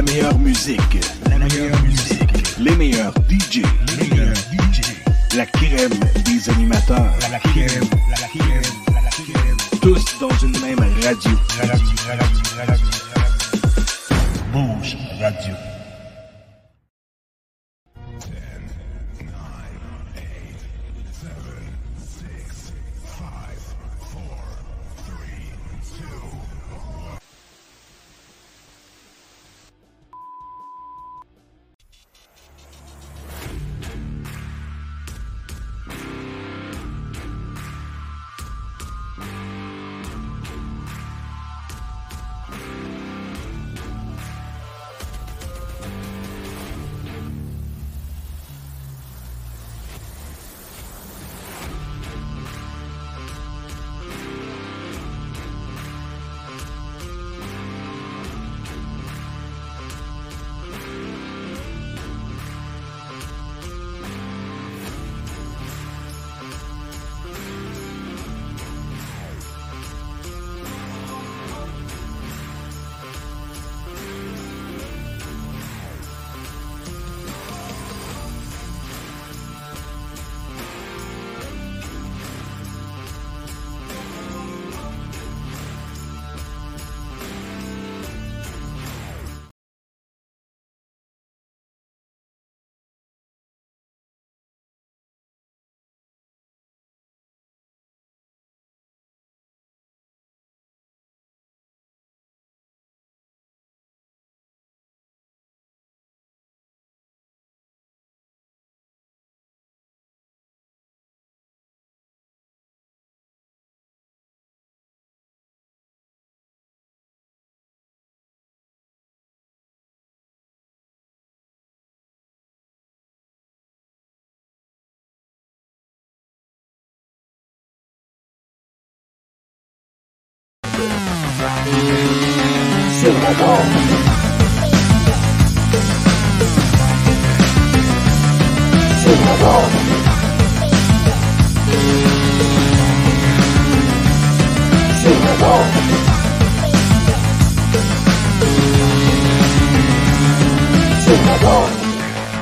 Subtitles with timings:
[0.00, 0.98] La meilleure musique.
[1.28, 2.58] La meilleure musique.
[2.58, 3.60] Les meilleurs DJ.
[3.98, 4.80] Les meilleurs DJ.
[5.36, 5.92] La crème
[6.24, 7.12] des animateurs.
[7.30, 8.62] La crème, la crème,
[8.94, 9.56] la crème.
[9.82, 11.32] Tous dans une même radio.
[11.60, 12.86] Radio, radio, radio.
[14.54, 15.79] Bouge Radio.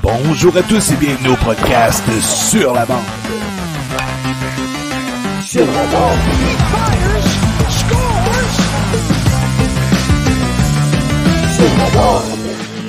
[0.03, 2.99] Bonjour à tous et bienvenue au podcast Sur la bande.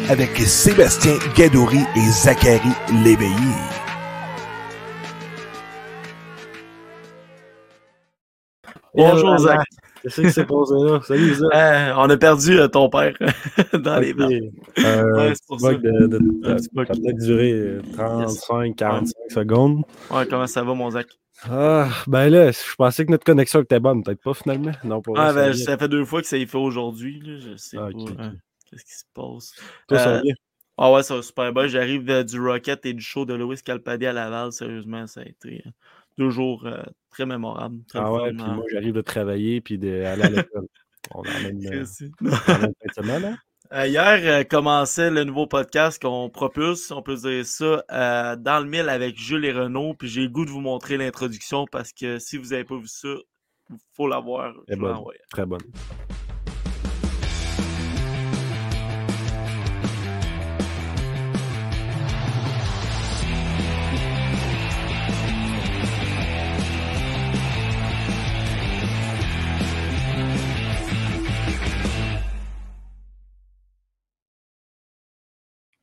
[0.09, 2.71] Avec Sébastien Gadouri et Zachary
[3.03, 3.53] Léveillé.
[8.93, 9.57] Bonjour, Zach.
[9.59, 9.67] Zach.
[10.01, 10.99] Qu'est-ce qui s'est passé là?
[11.03, 11.49] Salut, Zach.
[11.53, 13.13] Euh, on a perdu euh, ton père
[13.73, 14.13] dans les.
[14.13, 16.51] Euh, Ouais, c'est pour de, de- de- ça
[16.81, 19.83] a peut-être duré euh, 35, 45 secondes.
[20.09, 21.07] Ouais, comment ça va, mon Zach?
[21.49, 24.71] Ah, ben là, je pensais que notre connexion était bonne, peut-être pas finalement.
[24.83, 27.19] Non, pas Ah, ben, ça ça fait deux fois que ça y fait aujourd'hui.
[27.23, 28.23] là, Je sais Ah, pas.
[28.23, 28.33] hein,
[28.69, 29.53] Qu'est-ce qui se passe?
[29.87, 30.33] Toi, ça Euh, va bien?
[30.77, 31.67] Ah ouais, ça va super bien.
[31.67, 34.51] J'arrive euh, du Rocket et du show de Louis Calpadi à Laval.
[34.53, 35.69] Sérieusement, ça a été euh,
[36.17, 37.83] deux jours euh, très mémorables.
[37.87, 40.67] Très Ah ouais, puis moi j'arrive de travailler puis d'aller à l'école.
[41.13, 41.85] On en même, euh,
[42.97, 43.37] en même hein?
[43.71, 48.59] Euh, hier euh, commençait le nouveau podcast qu'on propulse, on peut dire ça, euh, dans
[48.61, 49.93] le mille avec Jules et Renaud.
[49.93, 52.87] Puis j'ai le goût de vous montrer l'introduction parce que si vous n'avez pas vu
[52.87, 53.09] ça,
[53.69, 54.55] il faut l'avoir.
[54.69, 55.19] Eh ben, vais l'envoyer.
[55.29, 55.61] Très bonne.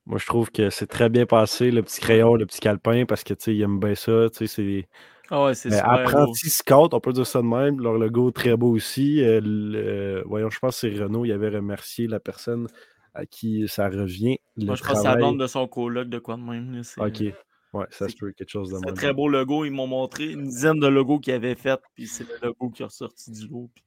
[0.07, 3.25] Moi, je trouve que c'est très bien passé, le petit crayon, le petit calepin, parce
[3.25, 4.89] que, tu sais, ils aiment bien ça, tu sais, c'est...
[5.29, 5.93] Ah ouais, c'est Mais super.
[5.95, 5.99] beau.
[6.01, 7.81] apprenti scout, on peut dire ça de même.
[7.81, 9.21] Leur logo très beau aussi.
[9.25, 11.25] Euh, le- voyons, je pense que c'est Renault.
[11.25, 12.69] Il avait remercié la personne
[13.13, 14.39] à qui ça revient.
[14.57, 15.23] Le Moi, je pense que c'est la travail.
[15.23, 16.81] blonde de son coloc de quoi de même.
[16.99, 17.25] Ok.
[17.73, 19.65] Ouais, ça se peut quelque chose de C'est un très beau logo.
[19.65, 22.83] Ils m'ont montré une dizaine de logos qu'ils avaient fait, puis c'est le logo qui
[22.83, 23.69] est ressorti du lot.
[23.75, 23.83] puis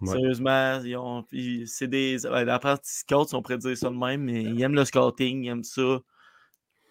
[0.00, 0.12] Ouais.
[0.12, 1.24] Sérieusement, ils ont-
[1.66, 4.74] c'est des ouais, apprentis scouts, si on pourrait dire ça de même, mais ils aiment
[4.74, 6.00] le scouting, ils aiment ça,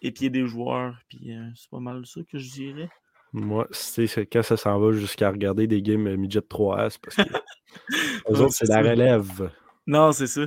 [0.02, 2.88] épier des joueurs, puis euh, c'est pas mal ça que je dirais.
[3.32, 7.22] Moi, c'est quand ça s'en va jusqu'à regarder des games euh, midget 3S, parce que
[8.30, 9.50] eux Ouais, autres, c'est la relève.
[9.86, 10.42] Non, c'est ça.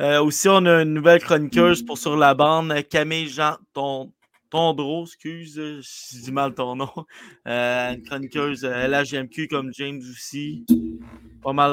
[0.00, 4.12] Euh, aussi, on a une nouvelle chroniqueuse pour sur la bande, Camille Jean ton,
[4.50, 6.90] Tondreau, excuse, je dis mal ton nom.
[7.48, 10.66] Euh, une chroniqueuse LHMQ comme James aussi.
[11.42, 11.72] Pas mal.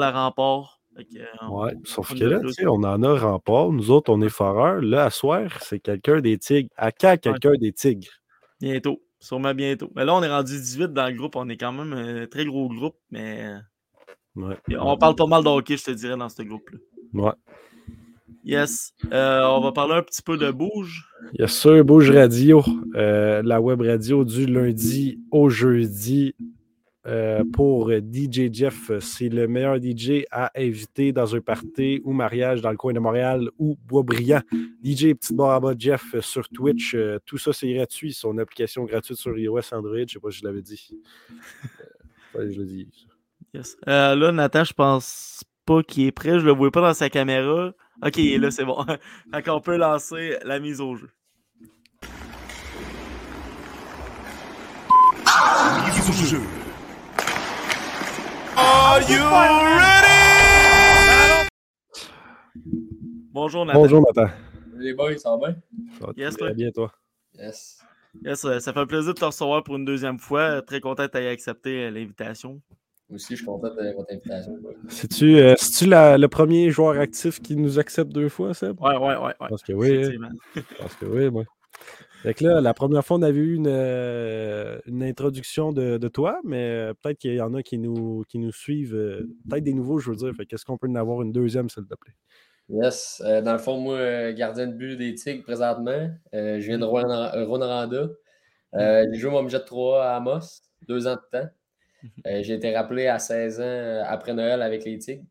[0.96, 2.48] Fait que, euh, Ouais, sauf que là, plus.
[2.48, 3.70] tu sais, on en a rempart.
[3.70, 4.80] Nous autres, on est foreurs.
[4.82, 6.68] Là, à soir, c'est quelqu'un des tigres.
[6.76, 8.08] À quand quelqu'un des tigres?
[8.60, 9.00] Bientôt.
[9.20, 9.90] Sûrement bientôt.
[9.94, 11.36] Mais là, on est rendu 18 dans le groupe.
[11.36, 13.54] On est quand même un très gros groupe, mais
[14.34, 14.56] Ouais.
[14.70, 16.78] euh, on parle pas mal de hockey, je te dirais, dans ce groupe-là.
[17.14, 17.32] Ouais.
[18.44, 18.94] Yes.
[19.12, 21.04] Euh, on va parler un petit peu de bouge.
[21.34, 22.62] Il y a sur Bouge Radio,
[22.94, 26.34] euh, la web radio du lundi au jeudi.
[27.06, 32.60] Euh, pour DJ Jeff, c'est le meilleur DJ à inviter dans un party ou mariage
[32.60, 34.42] dans le coin de Montréal ou Boisbriand.
[34.84, 38.12] DJ Petite bas Jeff euh, sur Twitch, euh, tout ça c'est gratuit.
[38.12, 40.90] Son application gratuite sur iOS, Android, je sais pas si je l'avais dit.
[42.34, 42.88] Euh, ouais, je l'ai dit.
[43.54, 43.76] Yes.
[43.88, 46.38] Euh, là, Nathan, je pense pas qu'il est prêt.
[46.38, 47.72] Je le vois pas dans sa caméra.
[48.04, 48.84] Ok, il est là, c'est bon.
[49.34, 51.10] fait qu'on peut lancer la mise au jeu.
[55.86, 56.59] Mise au jeu.
[63.32, 63.80] Bonjour, Nathan.
[63.80, 64.32] Bonjour Nathan.
[64.76, 65.56] Les boys, ça va bien?
[65.98, 66.92] Ça va Yes, très bien toi.
[67.38, 67.78] Yes.
[68.24, 70.40] Yes, ça fait plaisir de te recevoir pour une deuxième fois.
[70.40, 72.60] Euh, Très content que tu aies accepté euh, l'invitation.
[73.08, 74.58] Moi aussi, je suis content de votre invitation.
[74.88, 75.54] C'est-tu euh,
[76.18, 78.80] le premier joueur actif qui nous accepte deux fois, Seb?
[78.80, 79.16] Ouais, ouais, ouais.
[79.16, 79.32] ouais.
[79.42, 80.04] Je pense que oui.
[80.22, 80.62] hein.
[80.78, 81.44] Pense que oui, moi.
[82.22, 86.08] Fait que là, la première fois, on avait eu une, euh, une introduction de, de
[86.08, 88.94] toi, mais euh, peut-être qu'il y en a qui nous, qui nous suivent.
[88.94, 90.34] euh, peut-être des nouveaux, je veux dire.
[90.36, 92.12] Fait qu'est-ce qu'on peut en avoir une deuxième, s'il te plaît?
[92.68, 93.22] Yes.
[93.24, 96.10] Euh, dans le fond, moi, gardien de but des Tigres présentement.
[96.34, 98.08] Euh, je viens de Rwanda.
[98.76, 101.48] Euh, j'ai joué mon budget 3 à Amos, deux ans de temps.
[102.26, 105.24] Euh, j'ai été rappelé à 16 ans après Noël avec les Tigres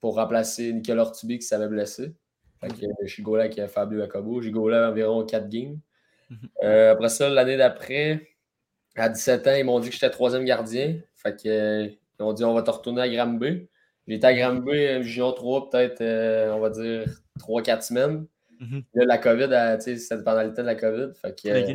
[0.00, 2.12] pour remplacer Nicolas Ortubi qui s'avait blessé.
[2.60, 4.40] Fait que, je suis gaulé avec Fabio Jacobo.
[4.42, 5.78] J'ai gaulé environ 4 games.
[6.30, 6.38] Mhm.
[6.64, 8.28] Euh, après ça, l'année d'après,
[8.96, 11.00] à 17 ans, ils m'ont dit que j'étais troisième gardien.
[11.14, 13.68] Fait que, ils m'ont dit on va te retourner à Granby.
[14.06, 17.04] J'étais à Granby, Junior 3, peut-être, euh, on va dire,
[17.38, 18.26] 3-4 semaines.
[18.60, 18.82] Mhm.
[18.94, 21.14] Là, la COVID, c'était pendant le temps de la COVID.
[21.20, 21.74] Fait que, euh,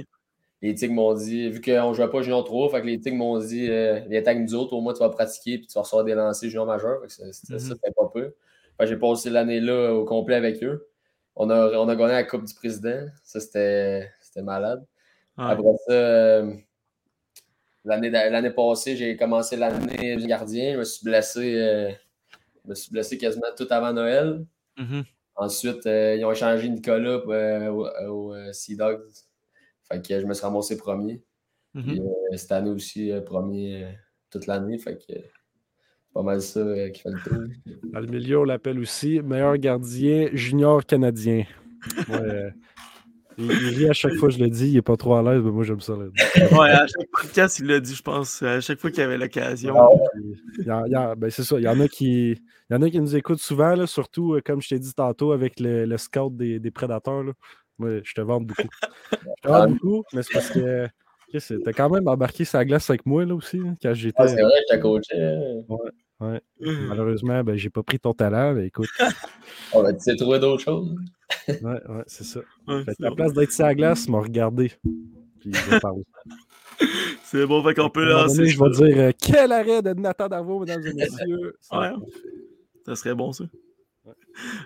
[0.63, 3.17] les Tigres m'ont dit, vu qu'on ne jouait pas Junior 3, fait que les Tigres
[3.17, 5.81] m'ont dit, euh, viens avec nous autres, au moins tu vas pratiquer puis tu vas
[5.81, 7.01] recevoir des lancers Junior majeur.
[7.01, 7.09] Mhm.
[7.09, 8.33] ça, c'était pas peu.
[8.79, 10.89] Que j'ai passé l'année là au complet avec eux.
[11.35, 13.07] On a, on a gagné la Coupe du Président.
[13.23, 14.85] Ça, c'était c'était malade.
[15.37, 15.45] Ouais.
[15.45, 16.53] Après ça, euh,
[17.85, 20.73] l'année passée, j'ai commencé l'année gardien.
[20.73, 21.91] Je me suis blessé, euh,
[22.63, 24.45] je me suis blessé quasiment tout avant Noël.
[24.77, 25.03] Mhm.
[25.35, 27.17] Ensuite, euh, ils ont échangé Nicolas
[27.71, 29.09] au, au, Sea Dogs.
[29.91, 31.23] Fait que je me suis ramassé premier.
[31.73, 31.83] Mhm.
[31.83, 33.97] Puis, euh, cette année aussi, premier
[34.29, 34.77] toute l'année.
[34.77, 35.13] Fait que
[36.13, 37.37] pas mal ça euh, qui fait le tour.
[37.91, 41.45] Dans le milieu, on l'appelle aussi meilleur gardien junior canadien.
[42.07, 42.49] Ouais, euh,
[43.37, 45.23] il, il rit à chaque fois que je le dis, il est pas trop à
[45.23, 45.93] l'aise, mais moi j'aime ça.
[45.95, 48.43] Ouais, à chaque podcast, il l'a dit, je pense.
[48.43, 49.75] À chaque fois qu'il y avait l'occasion.
[50.69, 51.57] Ah ben, c'est ça.
[51.57, 54.35] Il y en a qui, il y en a qui nous écoutent souvent, là, surtout,
[54.35, 57.23] euh, comme je t'ai dit tantôt, avec le, le scout des, des prédateurs.
[57.23, 57.33] là.
[57.79, 58.69] Moi, je te vante beaucoup.
[59.11, 60.87] Je te vante beaucoup, mais c'est parce que
[61.63, 64.15] t'as quand même embarqué sa glace avec moi là, aussi, là, quand j'étais.
[64.19, 65.15] Ah, c'est vrai, je t'ai coaché.
[66.19, 66.39] hein.
[66.59, 68.87] Malheureusement, ben, j'ai pas pris ton talent, mais écoute.
[69.73, 70.95] On va essayer de trouver d'autres choses.
[71.47, 72.39] Ouais, ouais, c'est ça.
[72.67, 74.71] Ouais, Fait à la place d'être la glace, m'a regardé.
[75.39, 75.51] Puis.
[77.23, 78.45] C'est bon, fait qu'on peut lancer.
[78.47, 81.55] je vais dire euh, quel arrêt de Nathan Darvaux, mesdames et messieurs.
[81.71, 81.89] Ouais.
[82.85, 83.45] Ça serait bon, ça.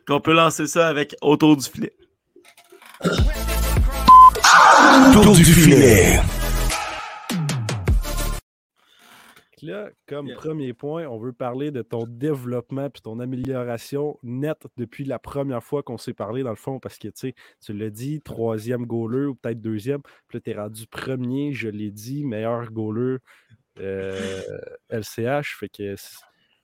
[0.08, 1.94] Qu'on peut lancer ça avec autour du filet.
[5.13, 6.20] Tour du filet.
[9.62, 10.36] Là, comme Yeah.
[10.36, 15.64] premier point, on veut parler de ton développement puis ton amélioration nette depuis la première
[15.64, 18.86] fois qu'on s'est parlé, dans le fond, parce que tu sais, tu l'as dit, troisième
[18.86, 23.18] goaler ou peut-être deuxième, puis là, tu es rendu premier, je l'ai dit, meilleur goaler
[23.80, 24.42] euh,
[24.90, 25.58] LCH.
[25.60, 25.96] Fait que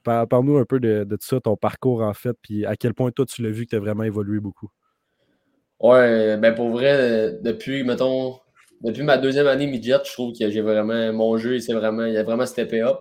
[0.04, 3.12] parle-nous un peu de, de tout ça, ton parcours en fait, puis à quel point
[3.12, 4.70] toi tu l'as vu que tu as vraiment évolué beaucoup.
[5.80, 8.40] Ouais, ben pour vrai, euh, depuis, mettons,
[8.84, 12.06] depuis ma deuxième année midget, je trouve que j'ai vraiment, mon jeu, il s'est vraiment,
[12.06, 13.00] il a vraiment steppé up.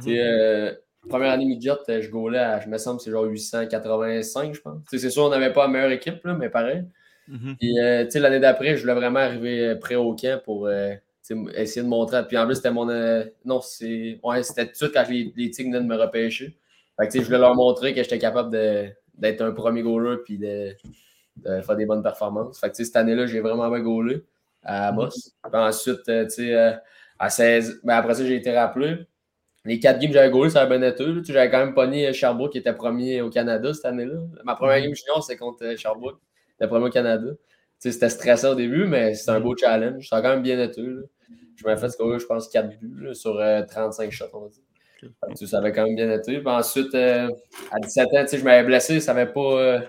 [0.00, 0.72] sais, euh,
[1.08, 4.82] première année midget, euh, je gaulais à, je me semble, c'est genre 885, je pense.
[4.90, 6.84] C'est sûr, on n'avait pas la meilleure équipe, là, mais pareil.
[7.28, 7.56] Mhm.
[7.58, 10.94] Puis, euh, l'année d'après, je voulais vraiment arriver prêt au camp pour euh,
[11.54, 12.26] essayer de montrer.
[12.26, 12.86] Puis en plus, c'était mon.
[13.44, 14.18] non, c'est.
[14.22, 16.56] Ouais, c'était tout de suite quand les, les Tigres venaient de me repêcher.
[16.98, 18.50] Fait que, je voulais leur montrer que j'étais capable
[19.16, 20.74] d'être un premier goaler puis de,
[21.36, 22.60] de faire des bonnes performances.
[22.60, 24.24] Fait que, cette année-là, j'ai vraiment bien gaulé
[24.64, 24.92] à.
[24.92, 26.72] Puis ensuite, euh, tu sais, euh,
[27.18, 27.80] à 16.
[27.84, 28.98] Ben, après ça, j'ai été rappelé.
[29.64, 31.04] Les quatre games que j'avais gaulé, ça avait bien été.
[31.24, 34.18] J'avais quand même pogné Sherbrooke qui était premier au Canada cette année-là.
[34.44, 36.20] Ma première game junior, c'était contre euh, Sherbrooke.
[36.52, 37.28] C'était premier au Canada.
[37.30, 37.36] Tu
[37.78, 40.08] sais, C'était stressant au début, mais c'était un beau challenge.
[40.08, 40.82] Ça a quand même bien été.
[40.82, 41.02] là.
[41.56, 44.48] Je m'avais fait scorer, je pense, 4 buts là, sur euh, 35 shots, on va
[44.48, 44.62] dire.
[45.48, 46.38] Ça avait quand même bien été.
[46.38, 47.28] Puis ensuite, euh,
[47.70, 49.40] à 17 ans, tu sais, je m'avais blessé, ça avait pas.
[49.40, 49.80] euh,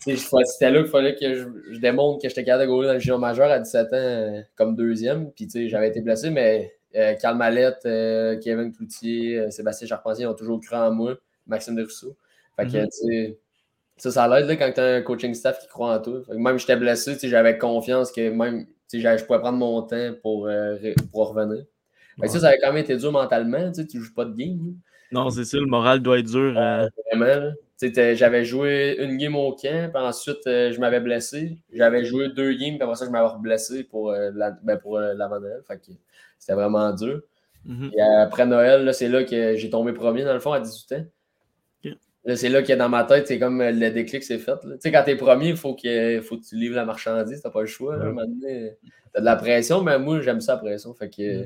[0.00, 2.98] C'était là qu'il fallait que je, je démontre que j'étais capable de gauler dans le
[2.98, 5.30] junior majeur à 17 ans euh, comme deuxième.
[5.32, 9.86] Puis tu sais, j'avais été blessé, mais euh, Karl Mallette, euh, Kevin Cloutier, euh, Sébastien
[9.86, 12.16] Charpentier ont toujours cru en moi, Maxime Desrousseaux.
[12.56, 13.34] Fait que, Mhm.
[13.98, 16.20] ça, ça l'aide quand tu as un coaching staff qui croit en toi.
[16.26, 20.12] Fait que même si j'étais blessé, j'avais confiance que même je pouvais prendre mon temps
[20.22, 20.48] pour,
[21.12, 21.64] pour revenir.
[22.18, 23.70] Fait que ça, ça avait quand même été dur mentalement.
[23.72, 24.58] Tu joues pas de game.
[24.58, 24.72] là.
[25.12, 26.52] Non, c'est ça, le moral doit être dur.
[26.52, 26.88] Vraiment.
[27.26, 27.52] là.
[27.80, 31.58] J'avais joué une game au camp, puis ensuite euh, je m'avais blessé.
[31.72, 34.98] J'avais joué deux games, puis après ça, je m'avais blessé pour, euh, la, ben, pour
[34.98, 35.14] euh,
[36.38, 37.22] c'était vraiment dur.
[37.64, 37.90] mhm.
[37.90, 41.04] Puis après Noël, c'est là que j'ai tombé premier, dans le fond, à 18 ans.
[41.84, 41.92] Ok.
[42.24, 44.58] Là, c'est là que dans ma tête, c'est comme euh, le déclic s'est fait.
[44.60, 47.50] Tu sais, quand t'es premier, il faut que, faut que tu livres la marchandise, t'as
[47.50, 47.96] pas le choix.
[47.96, 48.76] moment donné,
[49.12, 50.92] T'as de la pression, mais moi, j'aime ça, la pression.
[50.94, 51.44] Fait que,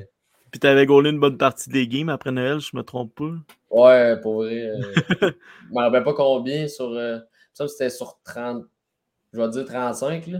[0.53, 3.33] Puis t'avais gaulé une bonne partie des games après Noël, je me trompe pas.
[3.71, 4.67] ouais, pour vrai.
[4.67, 4.77] euh,
[5.67, 6.91] je me rappelle pas combien sur.
[6.91, 7.21] euh, me
[7.55, 8.63] semble que c'était sur 30.
[9.33, 10.39] Je vais dire 35, là.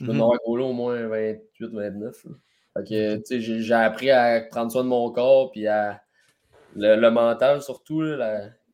[0.00, 0.20] Je en Mhm.
[0.20, 2.24] avoir gaulé au moins 28, 29.
[2.24, 2.30] là.
[2.76, 6.02] Fait que, tu sais, j'ai appris à prendre soin de mon corps, puis à.
[6.74, 8.16] Le, le mental, surtout, là,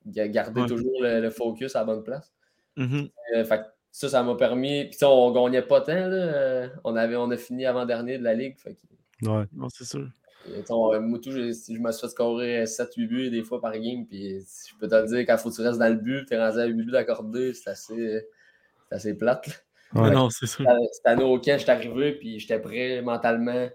[0.06, 0.68] la- garder Ouais.
[0.68, 2.32] toujours le, le focus à la bonne place.
[2.78, 3.08] Mhm.
[3.36, 4.86] Euh, fait que ça, ça m'a permis.
[4.86, 6.14] Puis, on gagnait pas tant, là.
[6.16, 8.56] euh, On, avait, on a fini avant-dernier de la ligue.
[8.56, 9.44] Fait que, Ouais.
[9.52, 10.08] Non, c'est sûr.
[10.70, 14.06] On- moi, tout, je, je me suis fait scorer 7-8 buts des fois par game.
[14.06, 16.34] Puis, je peux te le dire, quand faut que tu restes dans le but, tu
[16.34, 18.20] es rendu à 8 buts d'accordé, c'est assez,
[18.88, 19.46] c'est assez plate.
[19.94, 20.02] là.
[20.02, 20.10] Ouais.
[20.10, 20.66] Non, c'est sûr.
[20.92, 23.68] Cette année au camp, j'étais arrivé, puis j'étais prêt mentalement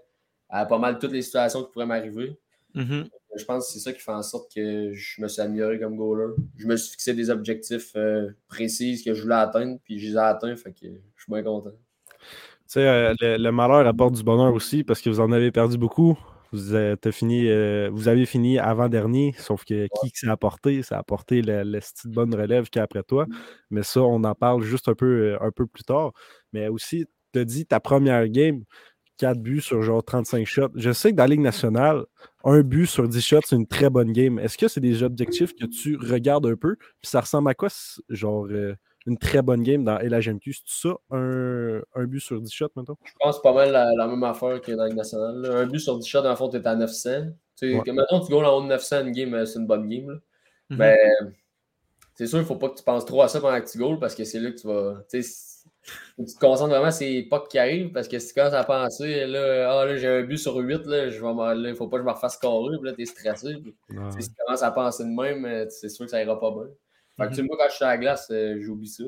[0.48, 2.38] à pas mal toutes les situations qui pourraient m'arriver.
[2.74, 3.08] Mhm.
[3.36, 5.96] Je pense que c'est ça qui fait en sorte que je me suis amélioré comme
[5.96, 6.34] goaler.
[6.56, 10.14] Je me suis fixé des objectifs euh, précis que je voulais atteindre, puis je les
[10.14, 11.70] ai atteints, fait que je suis bien content.
[11.70, 12.26] Tu
[12.66, 15.76] sais, euh, le, le malheur apporte du bonheur aussi parce que vous en avez perdu
[15.76, 16.16] beaucoup.
[16.54, 20.32] Vous, avez, t'as fini, euh, vous avez fini avant-dernier, sauf que qui que ça a
[20.34, 20.84] apporté?
[20.84, 21.42] Ça a apporté
[21.80, 23.26] style de bonne relève qu'il y a après toi.
[23.70, 26.12] Mais ça, on en parle juste un peu, euh, un peu plus tard.
[26.52, 28.62] Mais aussi, tu as dit ta première game,
[29.18, 30.70] 4 buts sur genre 35 shots.
[30.76, 32.04] Je sais que dans la Ligue nationale,
[32.44, 34.38] un but sur 10 shots, c'est une très bonne game.
[34.38, 36.76] Est-ce que c'est des objectifs que tu regardes un peu?
[36.76, 37.68] Puis ça ressemble à quoi,
[38.10, 40.52] genre, euh, une très bonne game dans LHMQ?
[40.52, 42.96] C'est ça, un, un but sur 10 shots, maintenant?
[43.04, 45.40] Je pense pas mal la, la même affaire que dans nationale.
[45.42, 45.58] là.
[45.58, 47.10] Un but sur 10 shots, dans le fond, tu es à 900.
[47.56, 47.82] Tu sais, Ouais.
[47.84, 50.08] que maintenant, tu goals en haut de 900 une game, euh, c'est une bonne game.
[50.10, 50.16] là.
[50.70, 50.78] Mhm.
[50.78, 50.96] Mais
[52.14, 53.98] c'est sûr, il faut pas que tu penses trop à ça pendant que tu goals
[53.98, 55.02] parce que c'est là que tu vas.
[55.10, 55.20] Tu
[56.24, 59.26] te concentres vraiment sur les pucks qui arrivent parce que si tu commences à penser,
[59.26, 62.02] là, ah, là j'ai un but sur 8, là, je vais il faut pas que
[62.04, 62.48] je me refasse puis
[62.82, 63.56] là, t'es stressé.
[63.56, 63.74] puis,
[64.18, 66.68] si tu commences à penser de même, euh, c'est sûr que ça ira pas bien.
[67.16, 69.04] Fait que, tu sais, moi, quand je suis à la glace, euh, j'oublie ça.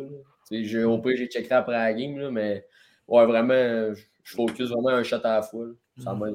[0.51, 2.65] j'ai- au pire, j'ai checkerai après la game, là, mais
[3.09, 5.67] ouais, vraiment, je focus vraiment un shot à la fois.
[5.99, 6.21] Ça Mhm.
[6.21, 6.35] m'aide.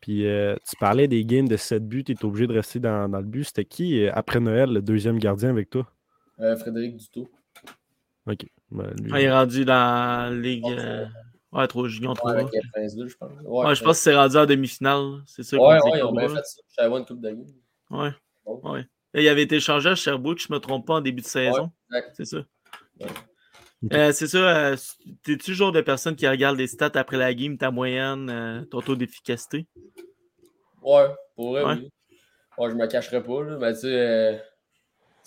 [0.00, 3.08] Puis euh, tu parlais des games de 7 buts, tu es obligé de rester dans,
[3.08, 3.44] dans le but.
[3.44, 5.86] C'était qui, euh, après Noël, le deuxième gardien avec toi?
[6.40, 7.28] Euh, Frédéric Duto.
[8.26, 8.46] Ok.
[8.70, 10.64] Ben, lui, Ah, il est rendu dans la Ligue.
[10.68, 11.06] euh,
[11.52, 12.32] Ouais, 3 Junior Ouais, 3.
[12.32, 13.30] avec euh, Princeville, je pense.
[13.44, 15.22] Ouais, je pense que c'est rendu en demi-finale.
[15.26, 15.56] C'est ça.
[15.56, 16.60] Ouais, ouais, ils ont bien fait ça.
[16.68, 17.46] Je savais une coupe de game.
[17.90, 18.10] Ouais.
[18.44, 18.86] Ouais.
[19.16, 21.70] Et il avait été changé à Sherbrooke, je me trompe pas, en début de saison.
[22.12, 22.44] c'est ça.
[23.00, 23.06] Ouais.
[23.92, 24.38] Euh, c'est ça.
[24.72, 24.76] euh,
[25.22, 28.62] T'es-tu le genre de personne qui regarde les stats après la game, ta moyenne, euh,
[28.66, 29.66] ton taux d'efficacité?
[30.82, 31.74] Ouais, pour vrai, Ouais.
[31.74, 31.90] oui.
[32.58, 33.56] Ouais, je me cacherai pas, là.
[33.58, 34.36] Mais tu sais, euh,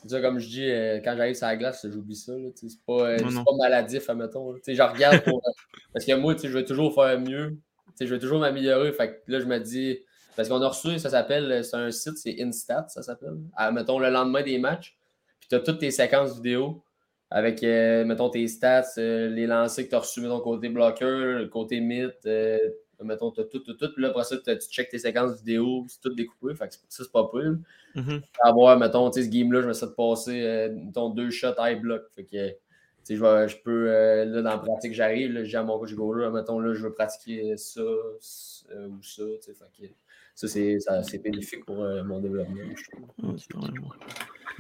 [0.06, 3.18] ça, comme je dis, euh, quand j'arrive sur la glace, j'oublie ça, C'est pas, euh,
[3.18, 4.54] pas maladif, admettons.
[4.56, 5.42] Tu sais, je regarde pour.
[5.48, 5.52] euh,
[5.94, 7.52] parce que moi, tu sais, je veux toujours faire mieux.
[7.88, 8.92] Tu sais, je veux toujours m'améliorer.
[8.94, 10.00] Fait que là, je me dis.
[10.40, 13.36] Parce qu'on a reçu, ça s'appelle, c'est un site, c'est Instat, ça s'appelle.
[13.58, 14.98] Ah, mettons, le lendemain des matchs.
[15.42, 16.82] Puis tu as toutes tes séquences vidéo
[17.30, 21.50] avec, euh, mettons, tes stats, euh, les lancers que tu as reçus, mettons, côté bloqueur,
[21.50, 22.58] côté mythe, euh,
[23.04, 23.92] mettons, tu as tout, tout, tout.
[23.92, 26.56] Puis là, après ça, tu checkes tes séquences vidéo, c'est tout découpé.
[26.56, 27.58] Fait que ça, c'est pas pire.
[27.96, 28.22] Mhm.
[28.42, 31.56] Avoir, mettons, tu sais, ce game-là, je me suis fait passer, euh, mettons, deux shots
[31.60, 32.04] high block.
[32.16, 32.56] Fait que, tu
[33.04, 35.78] sais, je, vais- je peux, euh, là, dans la pratique, j'arrive, là, dis à mon
[35.78, 39.54] coach goaler, mettons, là, je veux pratiquer ça euh, ou ça, tu sais.
[39.54, 39.94] Fait que,
[40.40, 43.10] ça, c'est, ça, c'est bénéfique pour euh, mon développement, je trouve.
[43.26, 43.34] Euh,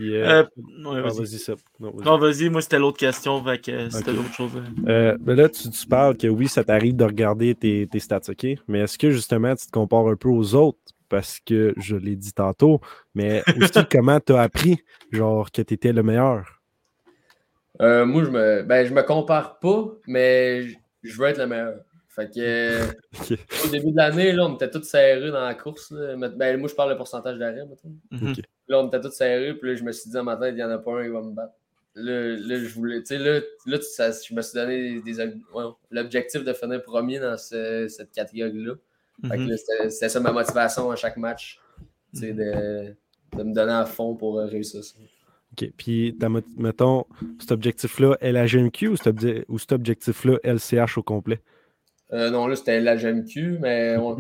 [0.02, 0.48] Euh, ouais,
[0.98, 1.18] ah, vas-y.
[1.20, 1.58] vas-y, Seb.
[1.80, 2.06] Non, vas-y.
[2.06, 4.52] Non, vas-y, moi c'était l'autre question, fait que c'était l'autre chose.
[4.56, 4.90] euh.
[5.14, 8.20] Euh, ben là, tu, tu parles que oui, ça t'arrive de regarder tes, tes stats,
[8.28, 8.46] OK?
[8.68, 10.80] Mais est-ce que justement, tu te compares un peu aux autres?
[11.08, 12.82] Parce que je l'ai dit tantôt,
[13.16, 14.80] mais aussi comment tu as appris,
[15.12, 16.62] genre, que tu étais le meilleur?
[17.82, 21.48] Euh, moi, je me, ben, je me compare pas, mais je, je veux être le
[21.48, 21.76] meilleur.
[22.20, 22.86] Fait que, euh,
[23.66, 25.92] au début de l'année, là, on était tous serrés dans la course.
[25.92, 26.16] là.
[26.30, 27.94] Ben, moi, je parle de pourcentage d'arrêt, mettons.
[28.12, 28.34] Mhm.
[28.68, 30.56] Là, on était tous serrés, puis là, je me suis dit dans ma tête, il
[30.58, 31.54] n'y en a pas un qui va me battre.
[31.96, 35.14] Là, là, je voulais, tu sais, là, là tu- ça- je me suis donné des,
[35.14, 35.24] des-
[35.54, 38.74] ouais, l'objectif de finir premier dans ce- cette catégorie-là.
[39.28, 39.50] Fait que Mhm.
[39.50, 39.58] là,
[39.90, 41.60] c'était ça ma motivation à chaque match.
[42.14, 42.96] tu sais, de,
[43.38, 44.96] de me donner à fond pour euh, réussir ça.
[45.52, 45.72] OK.
[45.78, 46.18] Puis,
[46.58, 47.06] mettons,
[47.40, 51.40] cet objectif-là, LHMQ ou cet, obje- ou cet objectif-là, LCH au complet?
[52.12, 54.18] Euh, non, là, c'était la GMQ, mais on...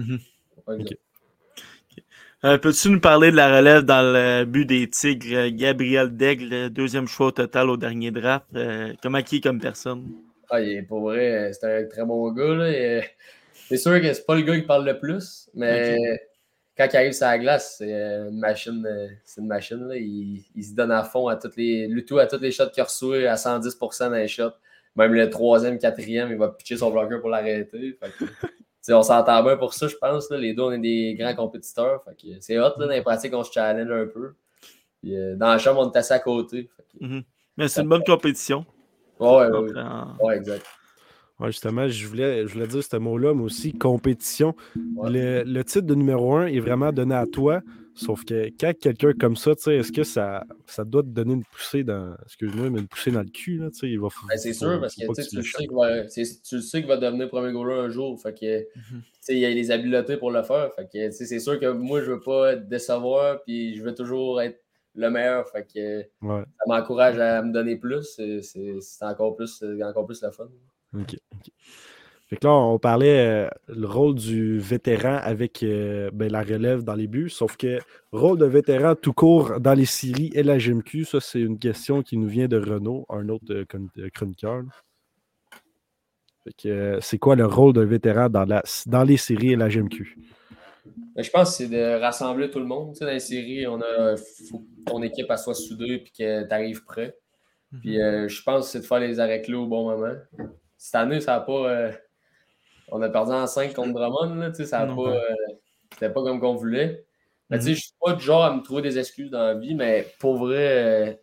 [2.46, 5.50] Euh, Peux-tu nous parler de la relève dans le but des Tigres?
[5.50, 8.46] Gabriel Daigle, deuxième choix au total au dernier draft.
[8.56, 10.06] Euh, comment qui est comme personne?
[10.50, 12.56] Ah, il est pour vrai, euh, c'est un très bon gars.
[12.56, 13.02] Là,
[13.68, 15.98] c'est sûr que c'est pas le gars qui parle le plus, mais
[16.78, 18.88] quand il arrive sur la glace, c'est une machine.
[19.26, 19.88] C'est une machine.
[19.90, 19.98] Là.
[19.98, 21.90] Il, il se donne à fond à toutes les.
[21.90, 24.54] Le tout à toutes les shots qu'il reçoit à 110% dans les shots.
[25.00, 27.98] Même le troisième, quatrième, il va pitcher son bloqueur pour l'arrêter.
[28.92, 30.30] On s'entend bien pour ça, je pense.
[30.30, 30.38] Là.
[30.38, 32.04] Les deux, on est des grands compétiteurs.
[32.40, 32.62] C'est hot.
[32.64, 34.34] Là, dans les pratiques, on se challenge un peu.
[35.02, 36.70] Puis, euh, dans la chambre, on est assis à côté.
[37.00, 37.22] Que-
[37.56, 38.66] Mais c'est une bonne compétition.
[39.20, 40.66] Ouais, ouais, Donc, ouais, ouais, exact.
[41.40, 44.56] Ouais, justement, je voulais, je voulais dire ce mot-là, mais aussi compétition.
[44.96, 45.10] Ouais.
[45.12, 47.62] Le, le titre de numéro un est vraiment donné à toi,
[48.00, 51.34] sauf que quand quelqu'un comme ça, tu sais, est-ce que ça, ça doit te donner
[51.34, 52.16] une poussée dans.
[52.26, 54.80] Excuse-moi, mais une poussée dans le cul, là, tu sais, il va Ben, c'est sûr,
[54.80, 56.22] parce que tu le sais qu'il va, tu
[56.56, 58.20] le sais qu'il va devenir premier goaler un jour.
[58.22, 59.02] Fait que, tu Mhm.
[59.22, 60.72] sais, il y a les habiletés pour le faire.
[60.76, 64.42] Fait que, c'est sûr que moi, je veux pas être décevoir, puis je veux toujours
[64.42, 64.60] être
[64.96, 65.48] le meilleur.
[65.50, 68.20] Fait que Ouais, ça m'encourage à me donner plus.
[68.42, 70.50] C'est, encore plus, encore plus le fun.
[70.94, 71.16] ok.
[72.30, 76.84] Fait que là, on parlait euh, le rôle du vétéran avec euh, ben, la relève
[76.84, 77.80] dans les buts, sauf que
[78.12, 82.04] rôle de vétéran tout court dans les séries et la GMQ, ça, c'est une question
[82.04, 83.66] qui nous vient de Renaud, un autre euh,
[83.98, 84.58] euh, chroniqueur.
[84.58, 84.70] là.
[86.44, 89.56] Fait que euh, c'est quoi le rôle d'un vétéran dans, la, dans les séries et
[89.56, 90.18] la GMQ?
[91.16, 92.94] Mais je pense que c'est de rassembler tout le monde.
[92.94, 94.16] Tu sais, dans les séries, on a,
[94.50, 97.16] faut que ton équipe elle soit soudée et que tu arrives prêt.
[97.82, 100.16] Puis euh, je pense que c'est de faire les arrêts clés au bon moment.
[100.78, 101.92] Cette année, ça n'a pas.
[102.92, 104.36] On a perdu en 5 contre Drummond.
[104.36, 104.94] Là, tu sais, ça pas.
[104.94, 105.20] euh,
[105.94, 107.06] C'était pas comme qu'on voulait.
[107.50, 109.56] Mais tu sais, je suis pas du genre à me trouver des excuses dans la
[109.56, 111.14] vie, mais pour vrai, euh,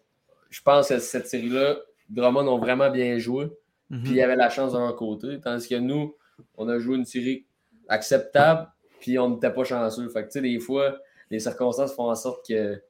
[0.51, 1.77] je pense que cette série-là,
[2.09, 3.49] Drummond ont vraiment bien joué.
[3.91, 4.03] Mhm.
[4.03, 5.41] Puis il y avait la chance de leur côté.
[5.41, 6.17] Tandis que nous,
[6.57, 7.47] on a joué une série
[7.89, 8.69] acceptable,
[9.01, 10.09] puis on n'était pas chanceux.
[10.09, 10.99] Fait que, tu sais, des fois,
[11.31, 12.83] les circonstances font en sorte que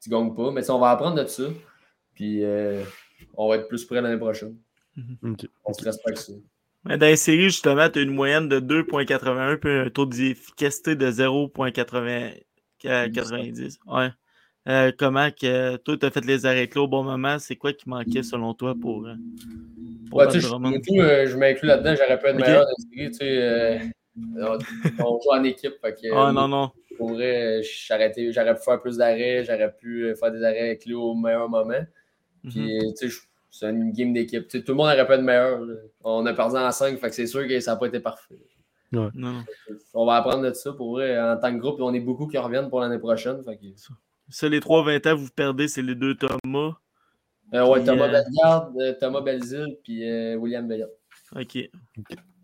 [0.00, 0.50] tu gagnes pas.
[0.52, 1.44] Mais on va apprendre de ça.
[2.14, 2.82] Puis euh,
[3.36, 4.56] on va être plus prêt l'année prochaine.
[5.22, 5.46] Ok.
[5.64, 6.32] On se respecte ça.
[6.86, 10.94] Mais dans les séries, justement, tu as une moyenne de 2,81 puis un taux d'efficacité
[10.94, 13.78] de 0,90.
[13.86, 14.10] Ouais.
[14.68, 17.38] Euh, comment que toi, tu as fait les arrêts clos au bon moment?
[17.38, 19.14] C'est quoi qui manquait selon toi pour, euh,
[20.10, 21.94] pour Ouais, je, je m'inclus là-dedans.
[21.96, 23.10] J'aurais pu être meilleur dans la série.
[23.10, 23.78] Tu sais, euh,
[24.98, 25.74] on, joue en équipe.
[25.80, 26.72] Fait que, Ah non, non.
[26.98, 27.62] J'aurais
[28.12, 28.32] pu
[28.64, 29.44] faire plus d'arrêts.
[29.44, 31.86] J'aurais pu faire des arrêts clés au meilleur moment.
[32.42, 32.50] Mhm.
[32.50, 33.20] Puis, tu sais, je-
[33.58, 34.46] c'est une game d'équipe.
[34.48, 35.60] Tout le monde aurait pu être meilleur.
[35.60, 35.74] là.
[36.04, 38.38] On a perdu en 5, fait que c'est sûr que ça n'a pas été parfait.
[38.92, 39.10] Non.
[39.94, 41.20] On va apprendre de ça pour vrai.
[41.20, 43.42] En tant que groupe, on est beaucoup qui reviennent pour l'année prochaine.
[43.44, 43.64] Fait que,
[44.28, 46.76] Ça, les 3-20 ans, vous perdez, c'est les deux Thomas.
[47.54, 50.88] Euh, ouais, Puis, Thomas euh, Bellegarde, euh, Thomas Belzile, puis euh, William Veillot.
[51.34, 51.54] OK.
[51.54, 51.70] Ouais,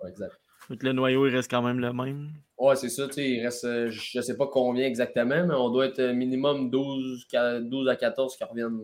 [0.09, 0.33] exact.
[0.69, 2.31] Que le noyau, il reste quand même le même.
[2.59, 3.07] Ouais, c'est ça.
[3.17, 7.61] Il reste, euh, je sais pas combien exactement, mais on doit être minimum 12, qua-
[7.61, 8.79] 12 à 14 qui reviennent.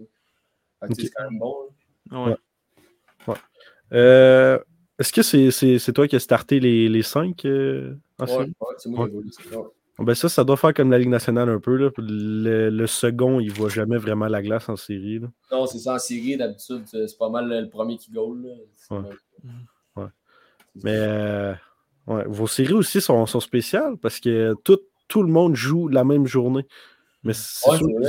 [0.93, 1.55] C'est quand même bon.
[1.65, 1.75] là.
[2.13, 2.37] Ouais.
[3.93, 4.59] Euh,
[4.99, 8.31] Est-ce que c'est c'est- c'est toi qui as starté les, les cinq euh, en Ouais,
[8.31, 8.53] série?
[8.61, 9.11] ouais, c'est moi Ouais.
[9.11, 9.59] qui ai volé ça.
[9.61, 10.05] Ouais.
[10.05, 11.77] Ben ça, ça doit faire comme la Ligue nationale un peu.
[11.77, 11.91] Là.
[11.99, 15.19] Le, le second, il voit jamais vraiment la glace en série.
[15.21, 15.29] là.
[15.53, 18.43] Non, c'est ça en série, d'habitude, c'est pas mal le premier qui goal.
[18.43, 18.97] là.
[18.97, 19.09] Ouais.
[19.97, 20.09] Ouais.
[20.85, 21.55] Mais euh,
[22.09, 26.05] ouais, vos séries aussi sont, sont spéciales parce que tout, tout le monde joue la
[26.05, 26.67] même journée.
[27.25, 28.09] Mais c'est Ouais, ouais.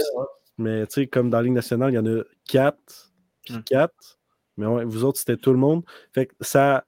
[0.57, 3.09] mais tu sais, comme dans la Ligue nationale, il y en a quatre,
[3.53, 3.63] puis Mm.
[3.63, 4.19] quatre.
[4.57, 5.83] Mais vous autres, c'était tout le monde.
[6.13, 6.85] Fait que ça.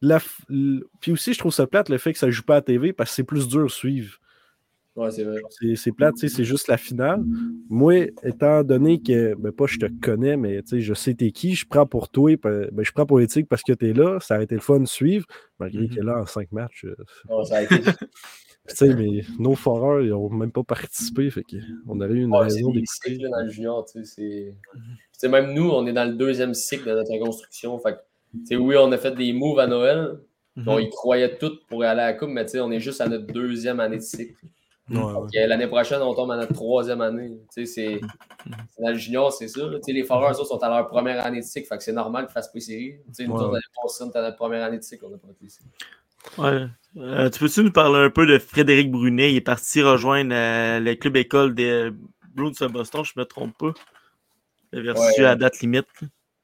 [0.00, 0.18] La,
[0.50, 2.92] l- puis aussi, je trouve ça plate le fait que ça joue pas à TV
[2.92, 4.18] parce que c'est plus dur à suivre.
[4.94, 5.40] Ouais, c'est vrai.
[5.48, 7.22] C'est c'est plate, tu sais, c'est juste la finale.
[7.70, 11.30] Moi, étant donné que, ben pas je te connais, mais tu sais, je sais t'es
[11.32, 14.34] qui, je prends pour toi, ben, je prends pour l'éthique parce que t'es là, ça
[14.36, 15.26] a été le fun de suivre,
[15.58, 15.94] malgré Mhm.
[15.96, 16.94] que là, en cinq matchs, euh,
[17.28, 17.74] Ouais, ça a été.
[18.68, 21.42] tu sais, mais nos foreurs, ils n'ont même pas participé, fait
[21.88, 23.16] on avait eu une Ouais, raison d'écouter.
[23.16, 24.54] dans le junior, tu sais, c'est...
[24.74, 24.78] Tu
[25.18, 27.94] sais, même nous, on est dans le deuxième cycle de notre reconstruction, fait
[28.50, 30.18] que, oui, on a fait des moves à Noël,
[30.56, 30.68] Mhm.
[30.68, 33.00] on y croyait tous pour aller à la coupe, mais tu sais, on est juste
[33.00, 34.34] à notre deuxième année de cycle.
[34.92, 37.38] Ouais, L'année prochaine, on tombe à notre troisième année.
[37.50, 38.00] C'est...
[38.78, 39.60] Dans le junior, c'est ça.
[39.88, 42.32] les foreurs, eux sont à leur première année de cycle, fait que c'est normal qu'ils
[42.32, 42.96] fassent pas série.
[43.06, 43.60] Nous Ouais, autres,
[44.02, 45.60] on était à notre première année de cycle, on n'a pas été ici.
[46.38, 46.66] Ouais.
[46.96, 49.32] Euh, tu peux-tu nous parler un peu de Frédéric Brunet?
[49.32, 51.90] Il est parti rejoindre euh, le club école des
[52.34, 53.72] Bruins de Boston, je me trompe pas.
[54.72, 55.26] Le versu Ouais.
[55.26, 55.86] à date limite.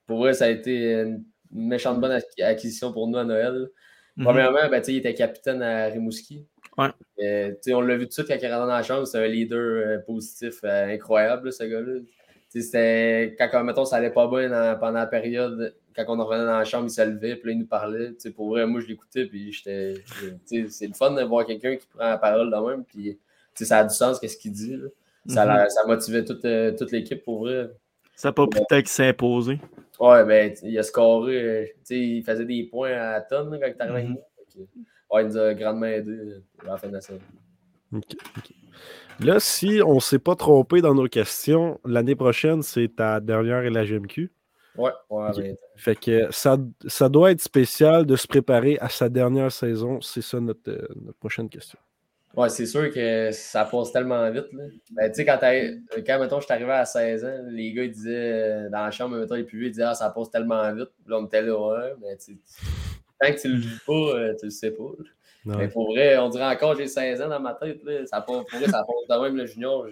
[0.06, 3.68] Pour vrai, ça a été une méchante bonne acqui- acquisition pour nous à Noël.
[4.16, 4.24] Mhm.
[4.24, 6.46] Premièrement, ben, il était capitaine à Rimouski.
[6.78, 6.88] Ouais.
[7.24, 9.18] Euh, on l'a vu tout de suite quand il est rentré dans la chambre, c'est
[9.18, 12.00] un leader euh, positif euh, incroyable, ce gars-là.
[12.48, 16.58] C'était quand, mettons, ça allait pas bien dans- pendant la période, quand on revenait dans
[16.58, 18.10] la chambre, il se levait, puis là, il nous parlait.
[18.34, 19.94] Pour vrai, moi, je l'écoutais, puis j'étais.
[20.46, 23.18] C'est le fun de voir quelqu'un qui prend la parole de même, puis
[23.54, 24.76] ça a du sens, qu'est-ce qu'il dit.
[24.76, 24.88] là.
[25.26, 25.48] Ça, Mhm.
[25.52, 27.68] la- ça motivait toute, euh, toute l'équipe, pour vrai.
[28.14, 29.58] Ça n'a pas pris de temps qu'il s'est imposé.
[30.00, 33.66] Ouais, ben, il a scoré, euh, il faisait des points à la tonne là, quand
[33.66, 34.68] il est arrivé avec
[35.10, 37.20] Ouais, il nous a grandement aidé euh, à la fin de la saison.
[37.94, 38.04] OK,
[38.36, 38.50] OK.
[39.20, 43.62] Là, si on ne s'est pas trompé dans nos questions, l'année prochaine, c'est ta dernière
[43.68, 44.30] LHMQ.
[44.76, 45.36] Ouais, ouais, Ok.
[45.38, 50.00] ben, Fait que ça, ça doit être spécial de se préparer à sa dernière saison.
[50.00, 51.78] C'est ça notre, euh, notre prochaine question.
[52.36, 54.52] ouais, c'est sûr que ça passe tellement vite.
[54.52, 54.64] Là.
[54.92, 57.90] Ben, tu sais, quand, quand, mettons, je suis arrivé à 16 ans, les gars, ils
[57.90, 58.12] disaient,
[58.66, 60.90] euh, dans la chambre, mettons, les vieux, ils disaient, ah, ça passe tellement vite.
[61.08, 62.38] Là, on était là, ouais, mais tu sais,
[63.20, 64.90] tant que tu le vis pas, euh, tu le sais pas.
[65.44, 67.82] Mais pour vrai, on dirait encore j'ai 16 ans dans ma tête.
[67.84, 68.04] Là.
[68.06, 69.86] Ça pour vrai, ça passe de même le junior.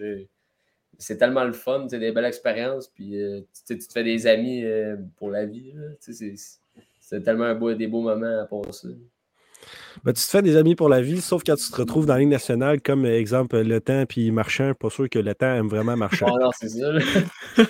[0.99, 2.89] C'est tellement le fun, c'est des belles expériences.
[2.89, 5.73] Puis euh, tu, te fais des amis euh, pour la vie.
[6.01, 8.97] C'est tellement un beau, des beaux moments à passer.
[10.05, 12.15] Ben, tu te fais des amis pour la vie, sauf quand tu te retrouves dans
[12.15, 14.75] la Ligue nationale, comme exemple Le Temps puis Marchand.
[14.75, 16.27] Pas sûr que Le Temps aime vraiment Marchand.
[16.35, 16.93] Ah non, c'est ça.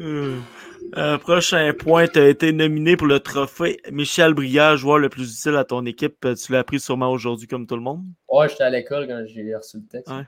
[0.96, 5.36] Euh, prochain point, tu as été nominé pour le trophée Michel Briard, joueur le plus
[5.38, 6.24] utile à ton équipe.
[6.24, 8.04] Euh, Tu l'as appris sûrement aujourd'hui comme tout le monde.
[8.28, 10.12] Ouais, j'étais à l'école quand j'ai reçu le texte.
[10.12, 10.22] Ouais.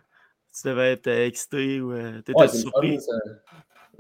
[0.61, 2.99] Tu devais être euh, excité ou euh, t'étais Ouais, surpris.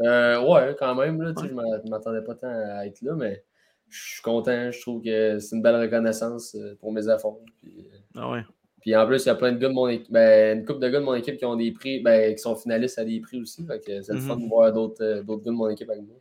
[0.00, 1.22] Euh, ouais, quand même.
[1.22, 3.44] Là, tu sais, Je ne m'attendais pas tant à être là, mais
[3.88, 4.70] je suis content.
[4.72, 7.38] Je trouve que c'est une belle reconnaissance pour mes efforts.
[7.62, 8.42] Puis, Ah ouais.
[8.80, 10.78] Puis en plus, il y a plein de gars de mon équipe, ben, une couple
[10.80, 13.20] de gars de mon équipe qui ont des prix, ben, qui sont finalistes à des
[13.20, 13.64] prix aussi.
[13.66, 14.26] Fait que c'est le Mhm.
[14.26, 16.16] fun de voir d'autres d'autres gars de mon équipe avec moi.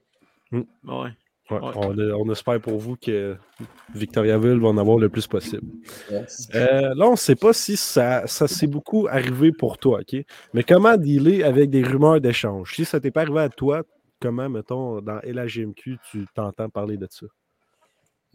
[0.84, 1.10] Ouais.
[1.52, 1.72] Ouais, Ouais.
[1.76, 1.96] On,
[2.28, 3.36] on espère pour vous que
[3.94, 5.68] Victoriaville va en avoir le plus possible.
[6.10, 6.50] Yes.
[6.56, 10.20] Euh, là, on ne sait pas si ça, ça s'est beaucoup arrivé pour toi, OK?
[10.56, 12.74] Mais comment dealer avec des rumeurs d'échange?
[12.76, 13.84] Si ça t'est pas arrivé à toi,
[14.20, 17.28] comment, mettons, dans LHGMQ, tu t'entends parler de ça?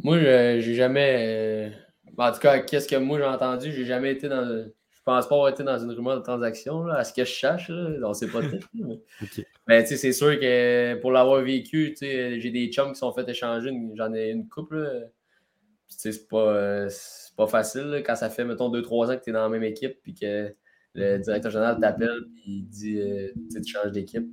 [0.05, 1.17] Moi, je- j'ai jamais.
[1.19, 1.71] euh,
[2.17, 4.67] En tout cas, qu'est-ce que moi j'ai entendu, j'ai jamais été dans.
[5.01, 7.33] Je pense pas avoir été dans une rumeur de transaction, là, à ce que je
[7.33, 7.71] sache.
[7.71, 8.59] Là, on sait pas tout.
[8.75, 9.47] Mais, OK.
[9.67, 13.27] mais, tu sais, c'est sûr que pour l'avoir vécu, j'ai des chums qui sont fait
[13.29, 13.71] échanger.
[13.95, 15.09] J'en ai une couple.
[15.89, 16.89] c'est pas, euh,
[17.37, 19.65] pas facile là, quand ça fait, mettons, 2-3 ans que tu es dans la même
[19.65, 20.55] équipe puis que
[20.95, 24.27] le directeur général t'appelle puis il dit euh, tu changes d'équipe.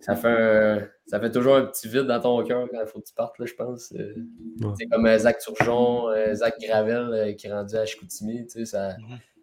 [0.00, 3.00] Ça fait, un- ça fait toujours un petit vide dans ton cœur quand il faut
[3.00, 3.92] que tu partes, là, je pense.
[3.98, 4.14] Euh,
[4.60, 4.72] Ouais.
[4.78, 8.44] C'est comme euh, Zach Turgeon, Zach Gravel qui est rendu à Chicoutimi.
[8.46, 9.18] tu sais, Ça, Mhm.
[9.18, 9.37] c'est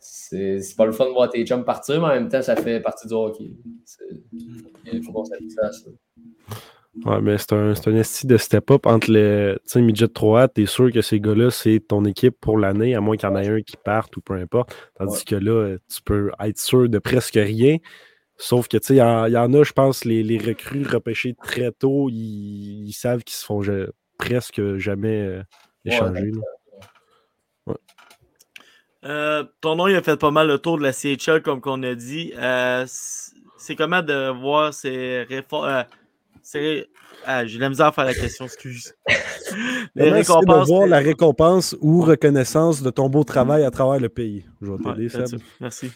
[0.00, 2.80] c'est pas le fun de voir tes chums partir, mais en même temps, ça fait
[2.80, 3.50] partie du hockey.
[4.92, 5.90] Il faut qu'on s'habitue à ça.
[7.04, 9.54] Ouais, mais c'est un, un esti de step-up entre les.
[9.64, 13.02] Tu sais, Midget 3 t'es sûr que ces gars-là, c'est ton équipe pour l'année, à
[13.02, 14.74] moins qu'il y en ait un qui parte ou peu importe.
[14.98, 15.24] Tandis Ouais.
[15.26, 17.76] que là, tu peux être sûr de presque rien.
[18.38, 21.34] Sauf que, tu sais, il y, y en a, je pense, les, les recrues repêchés
[21.42, 23.60] très tôt, ils, ils savent qu'ils se font
[24.18, 25.42] presque jamais euh,
[25.84, 26.30] échanger.
[29.06, 31.82] Euh, ton nom, il a fait pas mal le tour de la CHL, comme qu'on
[31.82, 32.32] a dit.
[32.36, 35.68] Euh, c'est comment de voir ces réformes.
[35.68, 35.82] euh,
[36.42, 36.86] ces-
[37.24, 38.94] Ah, j'ai la misère à faire la question, excuse.
[39.94, 40.68] Les Comment c'est de récompenses.
[40.68, 44.44] voir la récompense ou reconnaissance de ton beau travail à travers le pays?
[44.60, 45.26] Je vais Ouais, t'aider, Seb.
[45.26, 45.36] ça.
[45.60, 45.90] Merci.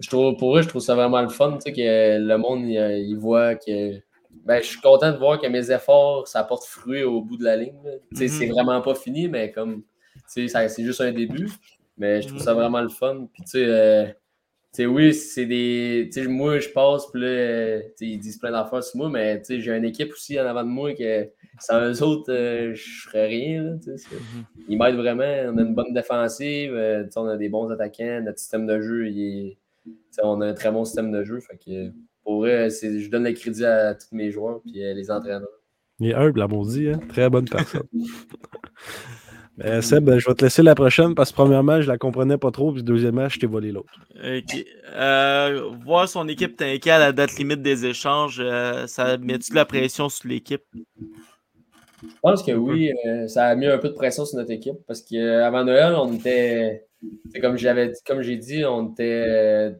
[0.00, 2.62] Je trouve, pour eux, je trouve ça vraiment le fun, tu sais, que le monde,
[2.64, 2.74] il,
[3.08, 3.98] il voit que.
[4.44, 7.44] Ben, je suis content de voir que mes efforts, ça porte fruit au bout de
[7.44, 7.74] la ligne.
[7.84, 7.90] là.
[8.14, 8.30] Tu sais, Mhm.
[8.40, 9.82] c'est vraiment pas fini, mais comme,
[10.26, 10.46] c'est
[10.78, 11.48] juste un début.
[12.00, 13.28] Mais je trouve ça vraiment le fun.
[13.32, 14.12] Puis, tu sais, euh, tu
[14.72, 16.08] sais, oui, c'est des.
[16.12, 18.96] Tu sais, moi, je passe, puis là, euh, tu sais, ils disent plein d'affaires sur
[18.96, 21.28] moi, mais, tu sais, j'ai une équipe aussi en avant de moi que
[21.60, 23.96] sans eux autres, euh, je ferais rien, là, tu sais.
[23.98, 24.44] c'est- Mhm.
[24.68, 25.52] ils m'aident vraiment.
[25.52, 28.66] On a une bonne défensive, euh, tu sais, on a des bons attaquants, notre système
[28.66, 31.38] de jeu, il est- tu sais, on a un très bon système de jeu.
[31.40, 31.90] Fait que,
[32.24, 35.48] pour c'est- je donne le crédit à tous mes joueurs et les entraîneurs.
[36.00, 37.00] Il est humble, à maudit, hein?
[37.08, 37.86] Très bonne personne.
[39.62, 42.50] Euh, Seb, je vais te laisser la prochaine parce que premièrement, je la comprenais pas
[42.50, 43.92] trop, puis deuxièmement, je t'ai volé l'autre.
[44.14, 44.64] Ok.
[44.94, 49.56] Euh, voir son équipe t'inquiète à la date limite des échanges, euh, ça met-tu de
[49.56, 50.62] la pression sur l'équipe?
[52.02, 54.78] Je pense que oui, euh, ça a mis un peu de pression sur notre équipe
[54.86, 56.86] parce qu'avant Noël, on était,
[57.30, 59.74] c'est comme j'avais comme j'ai dit, on était,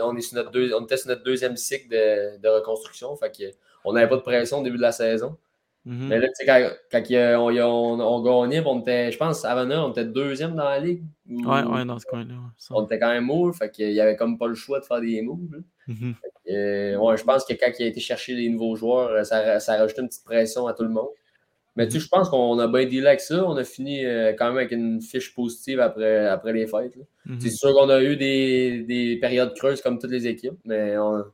[0.00, 3.14] on, est sur notre deux- on était sur notre deuxième cycle de, de reconstruction.
[3.16, 3.44] Fait que
[3.88, 5.36] on n'avait pas de pression au début de la saison.
[5.84, 6.08] Mhm.
[6.08, 9.70] Mais là, tu sais, quand, a- on, on, on gagnait, on était, je pense, avant
[9.70, 11.02] on était deuxième dans la ligue.
[11.30, 12.34] ou- Ouais, ouais, dans ce coin-là.
[12.34, 12.50] ouais.
[12.70, 15.00] On était quand même move, fait qu'il y avait comme pas le choix de faire
[15.00, 15.38] des moves.
[15.52, 15.58] là.
[15.86, 16.14] Mhm.
[16.50, 19.60] Euh, ouais, je pense que quand il a été chercher les nouveaux joueurs, euh, ça,
[19.60, 21.08] ça a rajouté une petite pression à tout le monde.
[21.76, 23.44] Mais tu sais, je pense qu'on a bien dealé avec ça.
[23.46, 26.98] On a fini euh, quand même avec une fiche positive après, après les fêtes.
[27.24, 27.38] Mhm.
[27.40, 31.24] C'est sûr qu'on a eu des, des périodes creuses comme toutes les équipes, mais on-